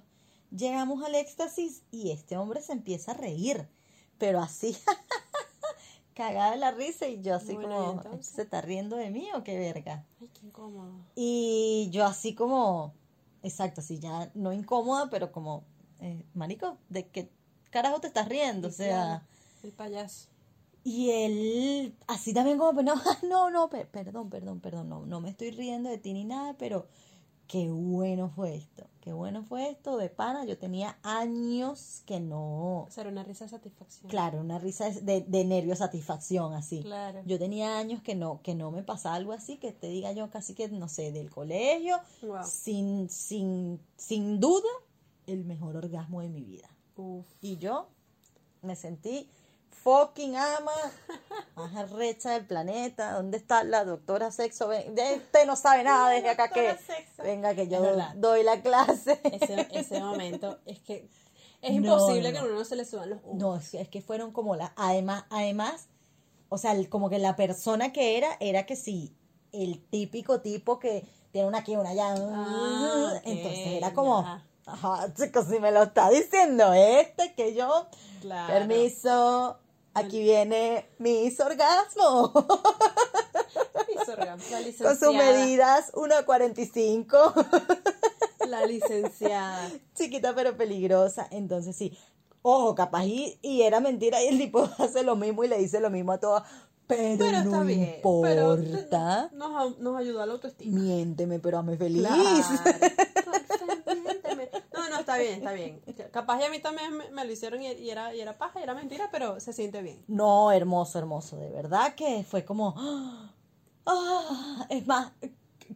llegamos 0.51 1.03
al 1.03 1.15
éxtasis 1.15 1.83
y 1.91 2.11
este 2.11 2.37
hombre 2.37 2.61
se 2.61 2.71
empieza 2.73 3.11
a 3.11 3.15
reír, 3.15 3.67
pero 4.17 4.39
así, 4.39 4.75
cagada 6.13 6.51
de 6.51 6.57
la 6.57 6.71
risa 6.71 7.07
y 7.07 7.21
yo 7.21 7.35
así 7.35 7.55
Bueno, 7.55 7.95
¿y 7.99 8.03
como? 8.03 8.23
¿se 8.23 8.43
está 8.43 8.61
riendo 8.61 8.95
de 8.95 9.09
mí 9.09 9.27
o 9.35 9.43
qué 9.43 9.57
verga? 9.59 10.05
Ay, 10.21 10.29
qué 10.29 10.45
incómodo. 10.47 10.93
Y 11.15 11.89
yo 11.91 12.05
así 12.05 12.33
como, 12.35 12.93
exacto, 13.45 13.81
así 13.81 13.99
ya 13.99 14.31
no 14.35 14.51
incómoda, 14.53 15.09
pero 15.09 15.31
como, 15.31 15.63
eh, 15.99 16.25
marico, 16.33 16.77
¿de 16.89 17.07
qué 17.07 17.31
carajo 17.71 17.99
te 17.99 18.07
estás 18.07 18.27
riendo? 18.27 18.67
O 18.67 18.71
sea... 18.71 19.25
El 19.63 19.71
payaso. 19.71 20.27
Y 20.83 21.09
él, 21.11 21.95
así 22.07 22.33
también 22.33 22.57
como, 22.57 22.81
no, 22.83 22.93
no, 23.27 23.49
no, 23.49 23.69
per- 23.69 23.89
perdón, 23.89 24.29
perdón, 24.29 24.59
perdón, 24.59 24.89
no, 24.89 25.05
no 25.05 25.21
me 25.21 25.29
estoy 25.29 25.51
riendo 25.51 25.89
de 25.89 25.97
ti 25.97 26.13
ni 26.13 26.25
nada, 26.25 26.55
pero 26.57 26.87
qué 27.47 27.69
bueno 27.69 28.29
fue 28.29 28.55
esto, 28.55 28.87
qué 29.01 29.13
bueno 29.13 29.43
fue 29.43 29.69
esto 29.69 29.97
de 29.97 30.09
pana. 30.09 30.45
Yo 30.45 30.57
tenía 30.57 30.97
años 31.03 32.01
que 32.05 32.19
no, 32.19 32.81
O 32.83 32.87
sea, 32.89 33.01
era 33.01 33.11
una 33.11 33.23
risa 33.23 33.45
de 33.45 33.51
satisfacción. 33.51 34.09
claro, 34.09 34.39
una 34.41 34.57
risa 34.59 34.89
de, 34.89 35.21
de 35.21 35.45
nervio 35.45 35.75
satisfacción 35.75 36.53
así. 36.53 36.81
Claro. 36.81 37.21
Yo 37.25 37.37
tenía 37.39 37.77
años 37.77 38.01
que 38.01 38.15
no, 38.15 38.41
que 38.41 38.55
no 38.55 38.71
me 38.71 38.83
pasaba 38.83 39.15
algo 39.15 39.31
así, 39.31 39.57
que 39.57 39.71
te 39.71 39.87
diga 39.87 40.11
yo 40.11 40.29
casi 40.29 40.53
que, 40.55 40.67
no 40.69 40.87
sé, 40.89 41.11
del 41.11 41.29
colegio, 41.29 41.97
Wow. 42.21 42.39
sin, 42.43 43.09
sin, 43.09 43.79
sin 43.97 44.39
duda, 44.39 44.67
el 45.27 45.45
mejor 45.45 45.75
orgasmo 45.77 46.21
de 46.21 46.29
mi 46.29 46.43
vida. 46.43 46.69
Uf. 46.97 47.25
Y 47.41 47.57
yo 47.57 47.87
me 48.61 48.75
sentí 48.75 49.29
fucking 49.83 50.35
ama, 50.35 50.71
más 51.55 51.75
arrecha 51.75 52.31
del 52.31 52.45
planeta. 52.45 53.11
¿Dónde 53.13 53.37
está 53.37 53.63
la 53.63 53.83
doctora 53.85 54.31
sexo? 54.31 54.67
Ven, 54.67 54.93
usted 55.17 55.45
no 55.45 55.55
sabe 55.55 55.83
nada 55.83 56.09
desde 56.09 56.29
acá 56.29 56.49
que 56.49 56.75
Sexo. 56.77 57.23
venga 57.23 57.53
que 57.55 57.67
yo 57.67 57.79
doy 58.15 58.43
la 58.43 58.61
clase. 58.61 59.19
Ese, 59.23 59.67
ese 59.71 59.99
momento 59.99 60.59
es 60.65 60.79
que 60.79 61.07
es 61.61 61.71
No, 61.75 61.77
imposible 61.93 62.29
no, 62.31 62.33
que 62.33 62.39
a 62.39 62.43
uno 62.45 62.55
no 62.59 62.65
se 62.65 62.75
le 62.75 62.85
suban 62.85 63.09
los 63.11 63.19
humos. 63.23 63.37
No, 63.37 63.55
es, 63.57 63.73
es 63.73 63.87
que 63.89 64.01
fueron 64.01 64.31
como 64.31 64.55
la 64.55 64.73
además 64.75 65.25
además 65.29 65.87
o 66.49 66.57
sea, 66.57 66.73
el- 66.73 66.89
como 66.89 67.09
que 67.09 67.19
la 67.19 67.35
persona 67.35 67.91
que 67.91 68.17
era 68.17 68.37
era 68.39 68.65
que 68.65 68.75
sí, 68.75 69.15
el 69.51 69.83
típico 69.89 70.41
tipo 70.41 70.79
que 70.79 71.03
tiene 71.31 71.47
una 71.47 71.59
aquí 71.59 71.73
y 71.73 71.75
una 71.75 71.89
allá. 71.89 72.13
Ah, 72.17 73.13
Entonces 73.23 73.67
era 73.67 73.93
como. 73.93 74.25
Ajá, 74.67 75.13
chicos, 75.13 75.45
si 75.47 75.59
me 75.59 75.71
lo 75.71 75.83
está 75.83 76.09
diciendo 76.09 76.73
este 76.73 77.35
que 77.35 77.53
yo 77.53 77.87
Claro. 78.21 78.51
Permiso, 78.51 79.59
aquí 79.95 80.21
viene 80.21 80.87
mis 80.99 81.39
orgasmos 81.39 82.31
Mis. 83.87 84.07
La 84.07 84.37
con 84.87 84.97
sus 84.97 85.13
medidas 85.13 85.91
1.45, 85.93 87.77
La 88.47 88.65
licenciada. 88.65 89.69
chiquita 89.95 90.33
pero 90.35 90.55
peligrosa. 90.57 91.27
Entonces 91.31 91.75
sí, 91.75 91.97
ojo, 92.41 92.75
capaz 92.75 93.05
y, 93.05 93.37
y 93.41 93.61
era 93.63 93.79
mentira 93.79 94.21
y 94.23 94.27
el 94.27 94.37
tipo 94.37 94.69
hace 94.77 95.03
lo 95.03 95.15
mismo 95.15 95.43
y 95.43 95.47
le 95.47 95.57
dice 95.57 95.79
lo 95.79 95.89
mismo 95.89 96.11
a 96.13 96.19
todas, 96.19 96.43
pero, 96.87 97.17
Pero 97.17 97.37
está 97.37 97.43
no. 97.43 97.65
Pero 97.65 98.57
importa. 98.59 99.29
nos, 99.33 99.79
nos 99.79 99.97
ayuda 99.97 100.23
a 100.23 100.25
la 100.27 100.33
autoestima. 100.33 100.79
Miénteme, 100.79 101.39
pero 101.39 101.57
hazme 101.57 101.77
feliz. 101.77 102.05
Claro. 102.05 102.23
Está 105.17 105.51
bien, 105.51 105.79
está 105.79 105.93
bien. 105.93 106.09
Capaz 106.11 106.41
y 106.41 106.43
a 106.43 106.49
mí 106.49 106.59
también 106.59 106.95
me, 106.95 107.09
me 107.09 107.25
lo 107.25 107.31
hicieron 107.31 107.61
y, 107.61 107.71
y 107.71 107.89
era, 107.89 108.13
y 108.13 108.21
era 108.21 108.37
paja, 108.37 108.59
y 108.59 108.63
era 108.63 108.73
mentira, 108.73 109.09
pero 109.11 109.39
se 109.39 109.53
siente 109.53 109.81
bien. 109.81 110.03
No, 110.07 110.51
hermoso, 110.51 110.99
hermoso. 110.99 111.37
De 111.37 111.49
verdad 111.49 111.95
que 111.95 112.23
fue 112.23 112.45
como. 112.45 112.75
ah, 113.85 114.65
es 114.69 114.85
más, 114.87 115.11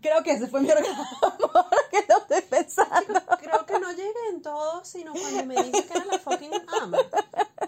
creo 0.02 0.24
que 0.24 0.32
ese 0.32 0.48
fue 0.48 0.62
mi 0.62 0.70
orgasmo. 0.72 1.06
Que 1.92 2.06
lo 2.08 2.20
estoy 2.20 2.42
pensando. 2.48 3.20
Creo 3.40 3.66
que 3.66 3.80
no 3.80 3.92
llegué 3.92 4.30
en 4.32 4.44
todo, 4.44 4.86
sino 4.86 5.12
cuando 5.12 5.46
me 5.46 5.56
dijo 5.56 5.72
que 5.72 5.94
era 5.94 6.06
la 6.06 6.20
fucking 6.20 6.52
ama. 6.82 6.98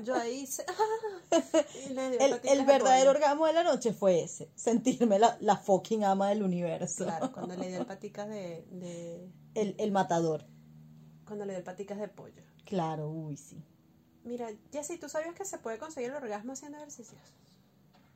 Yo 0.03 0.15
ahí 0.15 0.41
hice, 0.41 0.63
ah, 0.67 1.41
y 1.85 1.93
le 1.93 2.09
dio 2.11 2.19
El, 2.19 2.39
el 2.43 2.57
de 2.59 2.65
verdadero 2.65 3.11
orgasmo 3.11 3.47
de 3.47 3.53
la 3.53 3.63
noche 3.63 3.93
fue 3.93 4.21
ese, 4.21 4.51
sentirme 4.55 5.17
la, 5.17 5.37
la 5.41 5.57
fucking 5.57 6.03
ama 6.03 6.29
del 6.29 6.43
universo. 6.43 7.05
Claro, 7.05 7.31
cuando 7.31 7.55
le 7.55 7.67
dio 7.67 7.79
el 7.79 7.85
paticas 7.87 8.27
de, 8.29 8.63
de, 8.69 9.27
El, 9.55 9.75
el 9.79 9.91
matador. 9.91 10.45
Cuando 11.31 11.45
le 11.45 11.53
dio 11.53 11.63
paticas 11.63 11.97
de 11.97 12.09
pollo. 12.09 12.43
Claro, 12.65 13.09
uy, 13.09 13.37
sí. 13.37 13.63
Mira, 14.25 14.49
Jessy, 14.73 14.97
¿tú 14.97 15.07
sabías 15.07 15.33
que 15.33 15.45
se 15.45 15.57
puede 15.59 15.77
conseguir 15.77 16.09
el 16.09 16.17
orgasmo 16.17 16.51
haciendo 16.51 16.77
ejercicios? 16.77 17.21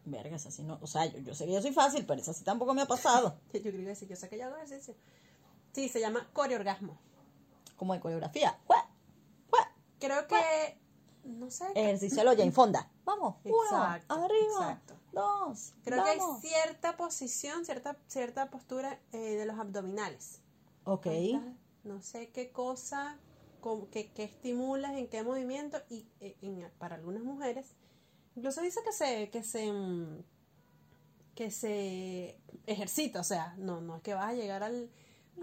Vergas, 0.03 0.45
así 0.45 0.63
no. 0.63 0.77
O 0.81 0.87
sea, 0.87 1.05
yo, 1.05 1.19
yo 1.19 1.33
sé 1.33 1.45
que 1.45 1.53
yo 1.53 1.61
soy 1.61 1.71
fácil, 1.71 2.05
pero 2.05 2.19
eso 2.19 2.33
sí 2.33 2.43
tampoco 2.43 2.73
me 2.73 2.81
ha 2.81 2.85
pasado. 2.87 3.39
Yo 3.53 3.61
creo 3.61 3.85
que 3.85 3.95
sí, 3.95 4.05
yo 4.05 4.17
sé 4.17 4.27
que 4.27 4.37
yo 4.37 4.45
hago 4.47 4.57
ejercicio. 4.57 4.93
Sí, 5.71 5.87
se 5.87 6.01
llama 6.01 6.27
coreorgasmo. 6.33 6.97
Como 7.77 7.93
de 7.93 8.01
coreografía. 8.01 8.59
¡Jue! 8.67 8.75
¡Jue! 9.49 9.59
Creo 9.99 10.27
que, 10.27 10.77
no 11.23 11.49
sé, 11.49 11.65
Ejercicio 11.73 12.23
lo 12.25 12.31
Jane 12.35 12.51
Fonda. 12.51 12.91
Vamos. 13.05 13.37
Uno, 13.45 13.55
Exacto, 13.63 14.13
arriba. 14.13 14.71
exacto. 14.73 14.93
Dos. 15.13 15.73
creo 15.85 16.03
que 16.03 16.09
hay 16.09 16.19
vamos. 16.19 16.41
cierta 16.41 16.97
posición, 16.97 17.63
cierta, 17.65 17.97
cierta 18.07 18.49
postura 18.49 18.99
eh, 19.13 19.17
de 19.17 19.45
los 19.45 19.57
abdominales. 19.57 20.41
Ok. 20.83 21.07
No 21.85 22.01
sé 22.01 22.29
qué 22.29 22.49
cosa, 22.51 23.17
qué, 23.91 24.11
qué 24.13 24.23
estimulas, 24.25 24.93
en 24.97 25.07
qué 25.07 25.23
movimiento, 25.23 25.77
y 25.89 26.05
eh, 26.19 26.35
en- 26.41 26.69
para 26.77 26.95
algunas 26.95 27.23
mujeres, 27.23 27.67
incluso 28.35 28.61
dice 28.61 28.81
que 28.83 28.91
se, 28.91 29.29
que 29.29 29.43
se, 29.43 29.71
mm, 29.71 30.17
que 31.35 31.51
se 31.51 32.37
ejercita, 32.65 33.19
o 33.19 33.23
sea, 33.23 33.53
no, 33.57 33.81
no 33.81 33.97
es 33.97 34.01
que 34.01 34.13
vas 34.13 34.29
a 34.29 34.33
llegar 34.33 34.63
al, 34.63 34.89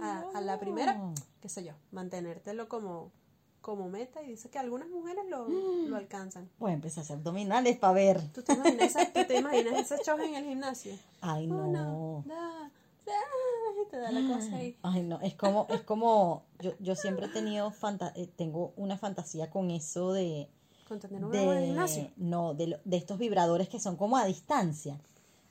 a, 0.01 0.25
a 0.35 0.41
la 0.41 0.59
primera, 0.59 0.95
No. 0.95 1.15
qué 1.41 1.49
sé 1.49 1.65
yo, 1.65 1.73
mantenértelo 1.91 2.69
como, 2.69 3.13
como 3.61 3.89
meta, 3.89 4.23
y 4.23 4.29
dice 4.31 4.51
que 4.51 4.59
algunas 4.59 4.89
mujeres 4.89 5.25
lo, 5.29 5.49
Mm. 5.49 5.87
lo 5.91 5.97
alcanzan. 5.97 6.49
Voy 6.59 6.71
a 6.73 6.75
empezar 6.75 7.03
a 7.03 7.05
hacer 7.05 7.17
abdominales 7.19 7.77
para 7.79 7.93
ver. 7.93 8.21
¿Tú 8.33 8.43
te 8.43 8.55
imaginas, 8.55 8.93
tú 9.13 9.21
te 9.27 9.39
imaginas 9.39 9.75
ese 9.93 10.03
show 10.05 10.19
en 10.21 10.35
el 10.35 10.45
gimnasio? 10.45 10.99
Ay, 11.21 11.47
no. 11.47 11.69
Uno, 11.69 12.25
dos, 12.27 12.73
tres, 13.05 13.17
y 13.87 13.91
te 13.91 13.97
da 13.99 14.11
la 14.13 14.21
cosa 14.37 14.57
ahí. 14.57 14.77
Ay, 14.83 15.03
no, 15.03 15.21
es 15.21 15.35
como, 15.35 15.67
es 15.71 15.83
como, 15.83 16.45
yo, 16.61 16.73
yo 16.81 16.95
siempre 16.95 17.27
he 17.27 17.29
tenido, 17.29 17.71
fanta 17.71 18.13
eh, 18.17 18.27
tengo 18.37 18.73
una 18.77 18.97
fantasía 18.99 19.51
con 19.51 19.71
eso 19.71 20.13
de, 20.13 20.49
Con 20.89 20.99
tener 21.01 21.25
un 21.25 21.35
en 21.35 21.61
de, 21.61 21.67
gimnasio. 21.67 22.11
no, 22.17 22.55
de, 22.55 22.79
de 22.85 22.97
estos 22.97 23.19
vibradores 23.19 23.69
que 23.69 23.81
son 23.81 23.97
como 23.97 24.17
a 24.17 24.25
distancia, 24.25 25.01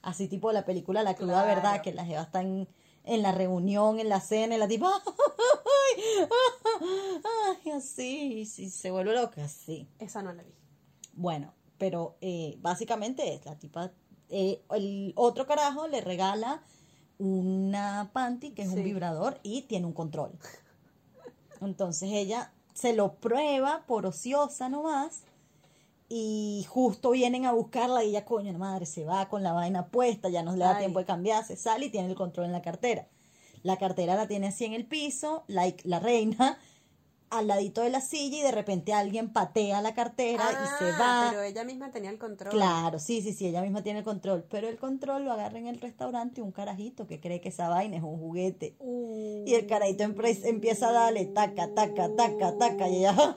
así 0.02 0.28
tipo 0.28 0.52
la 0.52 0.66
película 0.66 1.04
La 1.04 1.16
cruda 1.16 1.44
Claro. 1.44 1.48
verdad, 1.48 1.82
que 1.82 1.94
las 1.94 2.08
jevas 2.08 2.26
están 2.28 2.68
en 3.04 3.22
la 3.24 3.32
reunión, 3.32 4.00
en 4.00 4.10
la 4.10 4.20
cena, 4.22 4.56
y 4.56 4.58
la 4.60 4.68
tipo, 4.68 4.88
ay, 5.96 6.04
ay, 7.66 7.72
así, 7.72 8.46
sí, 8.46 8.70
se 8.70 8.92
vuelve 8.92 9.14
loca, 9.14 9.48
sí. 9.48 9.88
Esa 10.00 10.22
no 10.22 10.34
la 10.34 10.44
vi. 10.44 10.54
Bueno, 11.14 11.54
pero 11.78 12.18
eh, 12.22 12.58
básicamente 12.62 13.34
es 13.34 13.46
la 13.46 13.58
tipa. 13.58 13.92
eh, 14.30 14.64
el 14.72 15.14
otro 15.16 15.46
carajo 15.46 15.88
le 15.88 16.00
regala 16.02 16.64
una 17.22 18.10
panty 18.14 18.52
que 18.52 18.64
es 18.64 18.70
Sí. 18.70 18.76
un 18.78 18.84
vibrador 18.84 19.40
y 19.44 19.62
tiene 19.64 19.86
un 19.86 19.94
control. 19.94 20.32
Entonces 21.62 22.10
ella 22.12 22.52
se 22.74 22.94
lo 22.94 23.14
prueba 23.14 23.84
por 23.86 24.06
ociosa 24.08 24.70
nomás 24.70 25.22
y 26.10 26.66
justo 26.68 27.12
vienen 27.12 27.46
a 27.46 27.52
buscarla 27.54 28.04
y 28.04 28.10
ella, 28.10 28.26
coño, 28.26 28.52
la 28.52 28.58
madre, 28.58 28.86
se 28.86 29.06
va 29.06 29.30
con 29.30 29.44
la 29.44 29.54
vaina 29.54 29.88
puesta, 29.88 30.30
ya 30.30 30.42
no 30.44 30.54
le 30.54 30.66
da 30.66 30.72
Ay. 30.76 30.80
tiempo 30.80 31.00
de 31.00 31.06
cambiarse, 31.06 31.56
sale 31.56 31.86
y 31.86 31.90
tiene 31.92 32.10
el 32.10 32.16
control 32.16 32.48
en 32.48 32.52
la 32.54 32.62
cartera. 32.62 33.08
La 33.64 33.78
cartera 33.78 34.16
la 34.16 34.28
tiene 34.28 34.48
así 34.48 34.66
en 34.66 34.74
el 34.74 34.86
piso, 34.86 35.44
like 35.48 35.88
la 35.88 36.00
reina, 36.00 36.58
al 37.32 37.48
ladito 37.48 37.82
de 37.82 37.90
la 37.90 38.02
silla 38.02 38.38
y 38.38 38.42
de 38.42 38.52
repente 38.52 38.94
alguien 38.94 39.32
patea 39.34 39.82
la 39.82 39.94
cartera 39.94 40.44
y 40.52 40.84
se 40.84 40.90
Ah, 40.92 40.98
va. 41.00 41.28
Pero 41.32 41.42
ella 41.44 41.64
misma 41.64 41.90
tenía 41.90 42.12
el 42.12 42.20
control. 42.20 42.52
Claro, 42.52 43.00
sí, 43.00 43.22
sí, 43.22 43.34
sí, 43.34 43.48
ella 43.48 43.62
misma 43.62 43.82
tiene 43.84 44.00
el 44.00 44.06
control, 44.06 44.46
pero 44.50 44.68
el 44.68 44.78
control 44.78 45.26
lo 45.26 45.32
agarra 45.32 45.58
en 45.58 45.68
el 45.68 45.80
restaurante 45.82 46.42
un 46.42 46.52
carajito 46.52 47.08
que 47.08 47.20
cree 47.20 47.42
que 47.42 47.50
esa 47.50 47.70
vaina 47.70 47.98
es 47.98 48.04
un 48.04 48.18
juguete. 48.20 48.76
Uh, 48.80 49.44
Y 49.48 49.56
el 49.56 49.66
carajito 49.66 50.04
empieza 50.04 50.90
a 50.90 50.92
darle 50.92 51.26
taca, 51.26 51.74
taca, 51.74 52.16
taca, 52.16 52.58
taca, 52.58 52.88
y 52.90 52.98
ella 52.98 53.16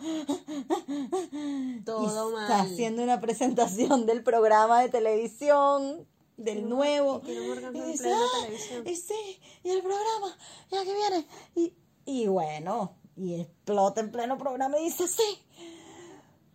todo 1.85 2.31
y 2.31 2.35
mal. 2.35 2.43
está 2.43 2.61
haciendo 2.63 3.03
una 3.03 3.21
presentación 3.21 4.07
del 4.07 4.23
programa 4.23 4.81
de 4.83 4.89
televisión, 4.89 6.07
del 6.37 6.69
nuevo. 6.69 7.23
y 7.27 7.79
Y 7.79 7.81
dice, 7.83 8.13
"Ah, 8.13 8.21
televisión". 8.43 8.87
y 8.89 8.97
sí, 8.97 9.41
y 9.63 9.71
el 9.71 9.81
programa, 9.83 10.37
ya 10.71 10.85
que 10.85 10.95
viene. 10.95 11.27
Y, 11.55 11.73
y 12.07 12.27
bueno, 12.27 12.97
y 13.17 13.41
explota 13.41 14.01
en 14.01 14.11
pleno 14.11 14.37
programa 14.39 14.79
y 14.79 14.85
dice, 14.85 15.07
sí. 15.09 15.23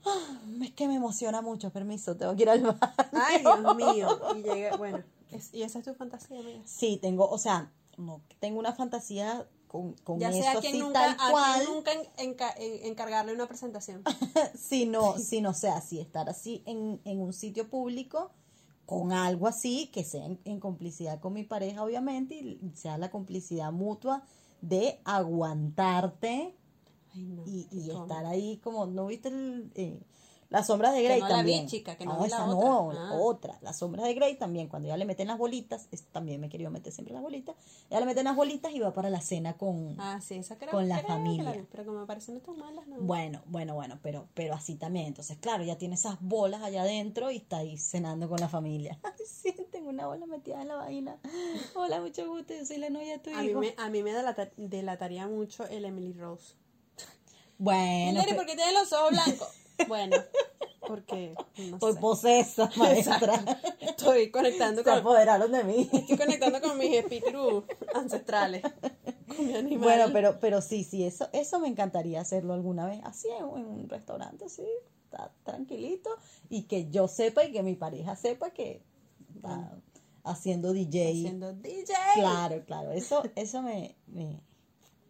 Ah, 0.06 0.40
es 0.64 0.72
que 0.72 0.88
me 0.88 0.96
emociona 0.96 1.42
mucho, 1.42 1.72
permiso, 1.72 2.16
tengo 2.16 2.36
que 2.36 2.44
ir 2.44 2.50
al 2.50 2.62
baño. 2.62 2.80
Ay, 3.12 3.40
Dios 3.42 3.76
mío. 3.76 4.08
Y 4.38 4.44
llega, 4.44 4.78
bueno, 4.78 5.04
es- 5.32 5.54
y 5.54 5.64
esa 5.64 5.80
es 5.80 5.86
tu 5.86 5.94
fantasía, 5.94 6.40
amiga. 6.40 6.62
Sí, 6.66 6.98
tengo, 7.02 7.30
o 7.30 7.38
sea, 7.38 7.72
no, 7.98 8.22
tengo 8.40 8.60
una 8.60 8.74
fantasía 8.74 9.46
con, 9.68 9.94
con 10.04 10.20
Ya 10.20 10.30
eso 10.30 10.40
sea 10.42 10.60
quien 10.62 10.74
sí, 10.74 10.80
nunca, 10.80 11.00
tal 11.02 11.18
a 11.20 11.32
cual. 11.32 11.66
nunca 11.68 11.92
en- 11.94 12.34
enca- 12.36 12.54
en- 12.58 12.86
encargarle 12.88 13.34
una 13.34 13.48
presentación. 13.48 14.04
sino, 14.56 15.18
sino, 15.18 15.50
o 15.50 15.54
sea, 15.54 15.76
así 15.78 16.00
estar 16.00 16.30
así 16.30 16.64
en, 16.66 17.02
en 17.04 17.20
un 17.22 17.34
sitio 17.34 17.70
público 17.70 18.32
con 18.86 19.12
algo 19.12 19.48
así 19.48 19.88
que 19.94 20.04
sea 20.04 20.26
en, 20.26 20.40
en 20.46 20.60
complicidad 20.60 21.20
con 21.20 21.34
mi 21.34 21.44
pareja, 21.44 21.84
obviamente, 21.84 22.36
y 22.36 22.60
sea 22.74 22.98
la 22.98 23.12
complicidad 23.12 23.72
mutua 23.72 24.24
de 24.62 25.00
aguantarte 25.06 26.56
Ay, 27.14 27.24
no. 27.26 27.44
y, 27.46 27.68
y 27.72 27.92
estar 27.92 28.26
ahí 28.26 28.58
como, 28.58 28.86
¿no 28.88 29.08
viste 29.08 29.30
el, 29.30 29.72
eh, 29.76 30.02
las 30.50 30.66
sombras 30.68 30.94
de 30.94 31.02
Que 31.02 31.06
Grey 31.08 31.20
no 31.20 31.28
la 31.28 31.36
vi, 31.36 31.38
también? 31.40 31.68
chica, 31.68 31.96
que 31.96 32.06
no 32.06 32.14
no, 32.16 32.20
la 32.22 32.26
esa 32.28 32.46
otra. 32.46 32.60
no, 32.70 32.90
Ah. 32.92 32.94
la 32.94 33.14
otra. 33.14 33.60
Las 33.62 33.78
sombras 33.78 34.06
de 34.06 34.14
Grey 34.16 34.36
también, 34.36 34.68
cuando 34.68 34.88
ya 34.88 34.98
le 34.98 35.06
meten 35.06 35.28
las 35.28 35.38
bolitas, 35.38 35.88
es- 35.92 36.06
también 36.06 36.42
me 36.42 36.48
he 36.48 36.50
querido 36.50 36.72
meter 36.72 36.92
siempre 36.92 37.14
las 37.14 37.22
bolitas, 37.22 37.56
ya 37.90 38.00
le 38.00 38.06
meten 38.08 38.24
las 38.26 38.36
bolitas 38.36 38.72
y 38.74 38.80
va 38.80 38.92
para 38.94 39.10
la 39.12 39.22
cena 39.22 39.58
con... 39.58 39.96
Ah, 40.00 40.20
sí, 40.22 40.36
esa 40.36 40.58
creo 40.58 40.72
con 40.72 40.90
la 40.90 40.98
creo 41.04 41.08
familia. 41.10 41.52
vi, 41.52 41.66
pero 41.72 41.86
como 41.86 42.00
me 42.00 42.06
parecen 42.08 42.40
tan 42.42 42.58
malas, 42.58 42.88
no. 42.88 42.98
Bueno, 43.00 43.42
bueno, 43.46 43.76
bueno, 43.76 44.00
pero, 44.02 44.28
pero 44.34 44.56
así 44.56 44.76
también. 44.76 45.06
Entonces, 45.06 45.38
claro, 45.38 45.64
ya 45.64 45.78
tiene 45.78 45.94
esas 45.96 46.18
bolas 46.20 46.64
allá 46.64 46.82
adentro 46.82 47.30
y 47.30 47.38
está 47.38 47.58
ahí 47.58 47.78
cenando 47.78 48.28
con 48.28 48.40
la 48.40 48.50
familia. 48.50 49.00
Sí, 49.30 49.54
tengo 49.72 49.90
una 49.90 50.08
bola 50.08 50.26
metida 50.26 50.62
en 50.62 50.68
la 50.68 50.76
vaina. 50.76 51.18
Hola, 51.76 52.02
mucho 52.02 52.28
gusto, 52.28 52.54
yo 52.54 52.66
soy 52.66 52.78
la 52.78 52.90
novia 52.90 53.14
de 53.14 53.20
tu 53.20 53.30
a, 53.30 53.42
mí 53.42 53.54
me, 53.56 53.74
a 53.78 53.90
mí 53.90 54.04
me 54.04 54.12
delata- 54.14 54.52
delataría 54.58 55.28
mucho 55.28 55.66
el 55.68 55.86
Emily 55.86 56.12
Rose. 56.14 56.56
Bueno, 57.58 58.12
Hilary, 58.12 58.30
pe- 58.32 58.36
¿por 58.36 58.46
qué 58.46 58.56
tiene 58.56 58.74
los 58.74 58.92
ojos 58.94 59.12
blancos? 59.12 59.48
Bueno, 59.88 60.18
porque 60.88 61.36
no 61.58 61.76
estoy 61.76 61.94
sé. 61.94 62.00
posesa, 62.00 62.70
maestra. 62.76 63.60
Estoy 63.80 64.32
conectando 64.32 64.82
Se 64.84 64.90
con, 64.90 65.00
apoderaron 65.00 65.52
de 65.52 65.64
mí. 65.64 65.90
estoy 65.92 66.18
conectando 66.18 66.62
con 66.62 66.78
mis 66.78 66.94
espíritus 66.96 67.64
ancestrales. 67.94 68.62
Con 69.36 69.48
mi 69.48 69.56
animal. 69.56 69.80
Bueno, 69.84 70.06
pero, 70.14 70.40
pero 70.40 70.62
sí, 70.62 70.84
sí, 70.84 71.04
eso, 71.06 71.30
eso 71.34 71.60
me 71.60 71.68
encantaría 71.68 72.22
hacerlo 72.22 72.54
alguna 72.54 72.88
vez. 72.88 73.00
Así 73.04 73.28
en, 73.30 73.46
en 73.46 73.66
un 73.66 73.90
restaurante, 73.90 74.46
así, 74.46 74.66
está 75.06 75.32
tranquilito. 75.44 76.10
Y 76.50 76.64
que 76.64 76.90
yo 76.90 77.08
sepa 77.08 77.44
y 77.44 77.52
que 77.52 77.62
mi 77.64 77.76
pareja 77.76 78.16
sepa 78.16 78.50
que 78.52 78.82
está 79.36 79.72
haciendo 80.24 80.74
DJ. 80.74 81.10
Haciendo 81.12 81.54
DJ. 81.54 81.94
Claro, 82.16 82.64
claro. 82.66 82.92
Eso, 82.92 83.22
eso 83.36 83.62
me, 83.62 83.96
me- 84.08 84.42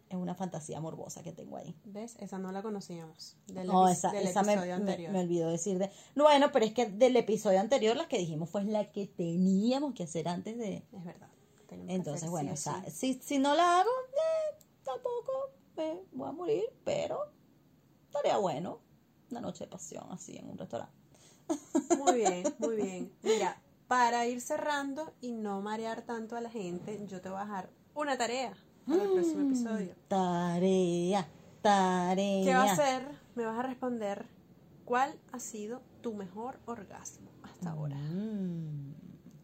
es 0.09 0.15
una 0.17 0.33
fantasía 0.35 0.81
morbosa 0.81 1.21
que 1.23 1.31
tengo 1.31 1.57
ahí. 1.57 1.75
¿Ves? 1.85 2.15
Esa 2.19 2.39
no 2.39 2.51
la 2.51 2.61
conocíamos. 2.63 3.37
Del, 3.47 3.67
No, 3.67 3.87
esa, 3.87 4.11
del 4.11 4.27
esa 4.27 4.41
me, 4.43 4.53
episodio 4.53 4.75
me- 4.75 4.81
anterior. 4.81 5.11
me 5.11 5.19
olvidó 5.21 5.49
decir 5.49 5.77
de. 5.77 5.91
Bueno, 6.15 6.51
pero 6.51 6.65
es 6.65 6.73
que 6.73 6.87
del 6.87 7.15
episodio 7.15 7.59
anterior 7.59 7.95
las 7.95 8.07
que 8.07 8.17
dijimos 8.17 8.49
fue 8.49 8.63
la 8.63 8.91
que 8.91 9.05
teníamos 9.07 9.93
que 9.93 10.03
hacer 10.03 10.27
antes 10.27 10.57
de. 10.57 10.83
Es 10.91 11.05
verdad. 11.05 11.29
Entonces, 11.87 12.23
hacer 12.23 12.29
bueno, 12.31 12.55
sí 12.57 12.69
sí. 12.87 12.91
si, 12.91 13.21
si 13.21 13.37
no 13.39 13.53
la 13.53 13.81
hago, 13.81 13.89
eh, 13.91 14.63
tampoco 14.83 15.31
me 15.77 16.01
voy 16.11 16.27
a 16.29 16.31
morir, 16.31 16.63
pero 16.83 17.31
estaría 18.07 18.37
bueno 18.37 18.79
una 19.29 19.41
noche 19.41 19.65
de 19.65 19.69
pasión 19.69 20.05
así 20.11 20.35
en 20.35 20.49
un 20.49 20.57
restaurante. 20.57 20.95
Muy 21.99 22.15
bien, 22.15 22.43
muy 22.59 22.75
bien. 22.75 23.13
Mira, 23.21 23.61
para 23.87 24.25
ir 24.25 24.41
cerrando 24.41 25.13
y 25.21 25.31
no 25.31 25.61
marear 25.61 26.01
tanto 26.01 26.35
a 26.35 26.41
la 26.41 26.49
gente, 26.49 26.99
yo 27.07 27.21
te 27.21 27.29
voy 27.29 27.39
a 27.39 27.43
dejar 27.45 27.69
una 27.93 28.17
tarea 28.17 28.53
para 28.89 29.03
el 29.03 29.11
próximo 29.11 29.41
episodio. 29.47 29.95
Tarea, 30.07 31.27
tarea. 31.61 32.43
¿Qué 32.45 32.53
va 32.53 32.63
a 32.63 32.73
hacer? 32.73 33.07
Me 33.35 33.45
vas 33.45 33.57
a 33.59 33.63
responder 33.63 34.25
cuál 34.85 35.17
ha 35.31 35.39
sido 35.39 35.81
tu 36.01 36.13
mejor 36.13 36.59
orgasmo 36.65 37.29
hasta 37.43 37.71
ahora. 37.71 37.95
Mm, 37.97 38.93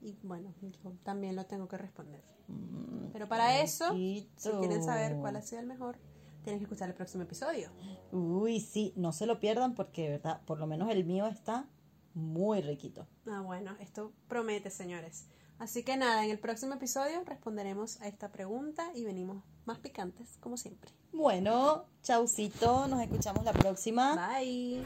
Y 0.02 0.18
bueno, 0.24 0.54
yo 0.62 0.91
también 1.04 1.36
lo 1.36 1.46
tengo 1.46 1.68
que 1.68 1.78
responder. 1.78 2.24
mm, 2.48 3.12
Pero 3.14 3.28
para 3.28 3.62
eso, 3.62 3.91
si 3.93 4.28
quieren 4.60 4.84
saber 4.84 5.18
cuál 5.18 5.36
ha 5.38 5.41
sido 5.41 5.62
el 5.62 5.68
mejor, 5.68 5.98
tienen 6.43 6.60
que 6.60 6.66
escuchar 6.66 6.89
el 6.89 6.96
próximo 6.96 7.24
episodio. 7.24 7.70
Uy, 8.12 8.60
sí, 8.60 8.93
no 8.96 9.12
se 9.12 9.26
lo 9.26 9.39
pierdan 9.39 9.74
porque, 9.74 10.04
de 10.04 10.10
verdad, 10.12 10.41
por 10.46 10.60
lo 10.60 10.68
menos 10.68 10.89
el 10.91 11.04
mío 11.06 11.26
está 11.28 11.68
muy 12.14 12.62
riquito. 12.62 13.08
Ah, 13.28 13.41
bueno, 13.41 13.76
esto 13.80 14.14
promete, 14.28 14.70
señores. 14.70 15.26
Así 15.58 15.84
que 15.84 15.95
nada, 15.97 16.26
en 16.26 16.32
el 16.32 16.39
próximo 16.39 16.74
episodio 16.76 17.24
responderemos 17.26 18.01
a 18.01 18.08
esta 18.08 18.30
pregunta 18.30 18.91
y 18.93 19.06
venimos 19.06 19.43
más 19.66 19.80
picantes, 19.80 20.38
como 20.39 20.58
siempre. 20.58 20.91
Bueno, 21.14 21.86
chaucito, 22.03 22.88
nos 22.88 23.01
escuchamos 23.01 23.45
la 23.45 23.53
próxima. 23.53 24.16
Bye. 24.16 24.86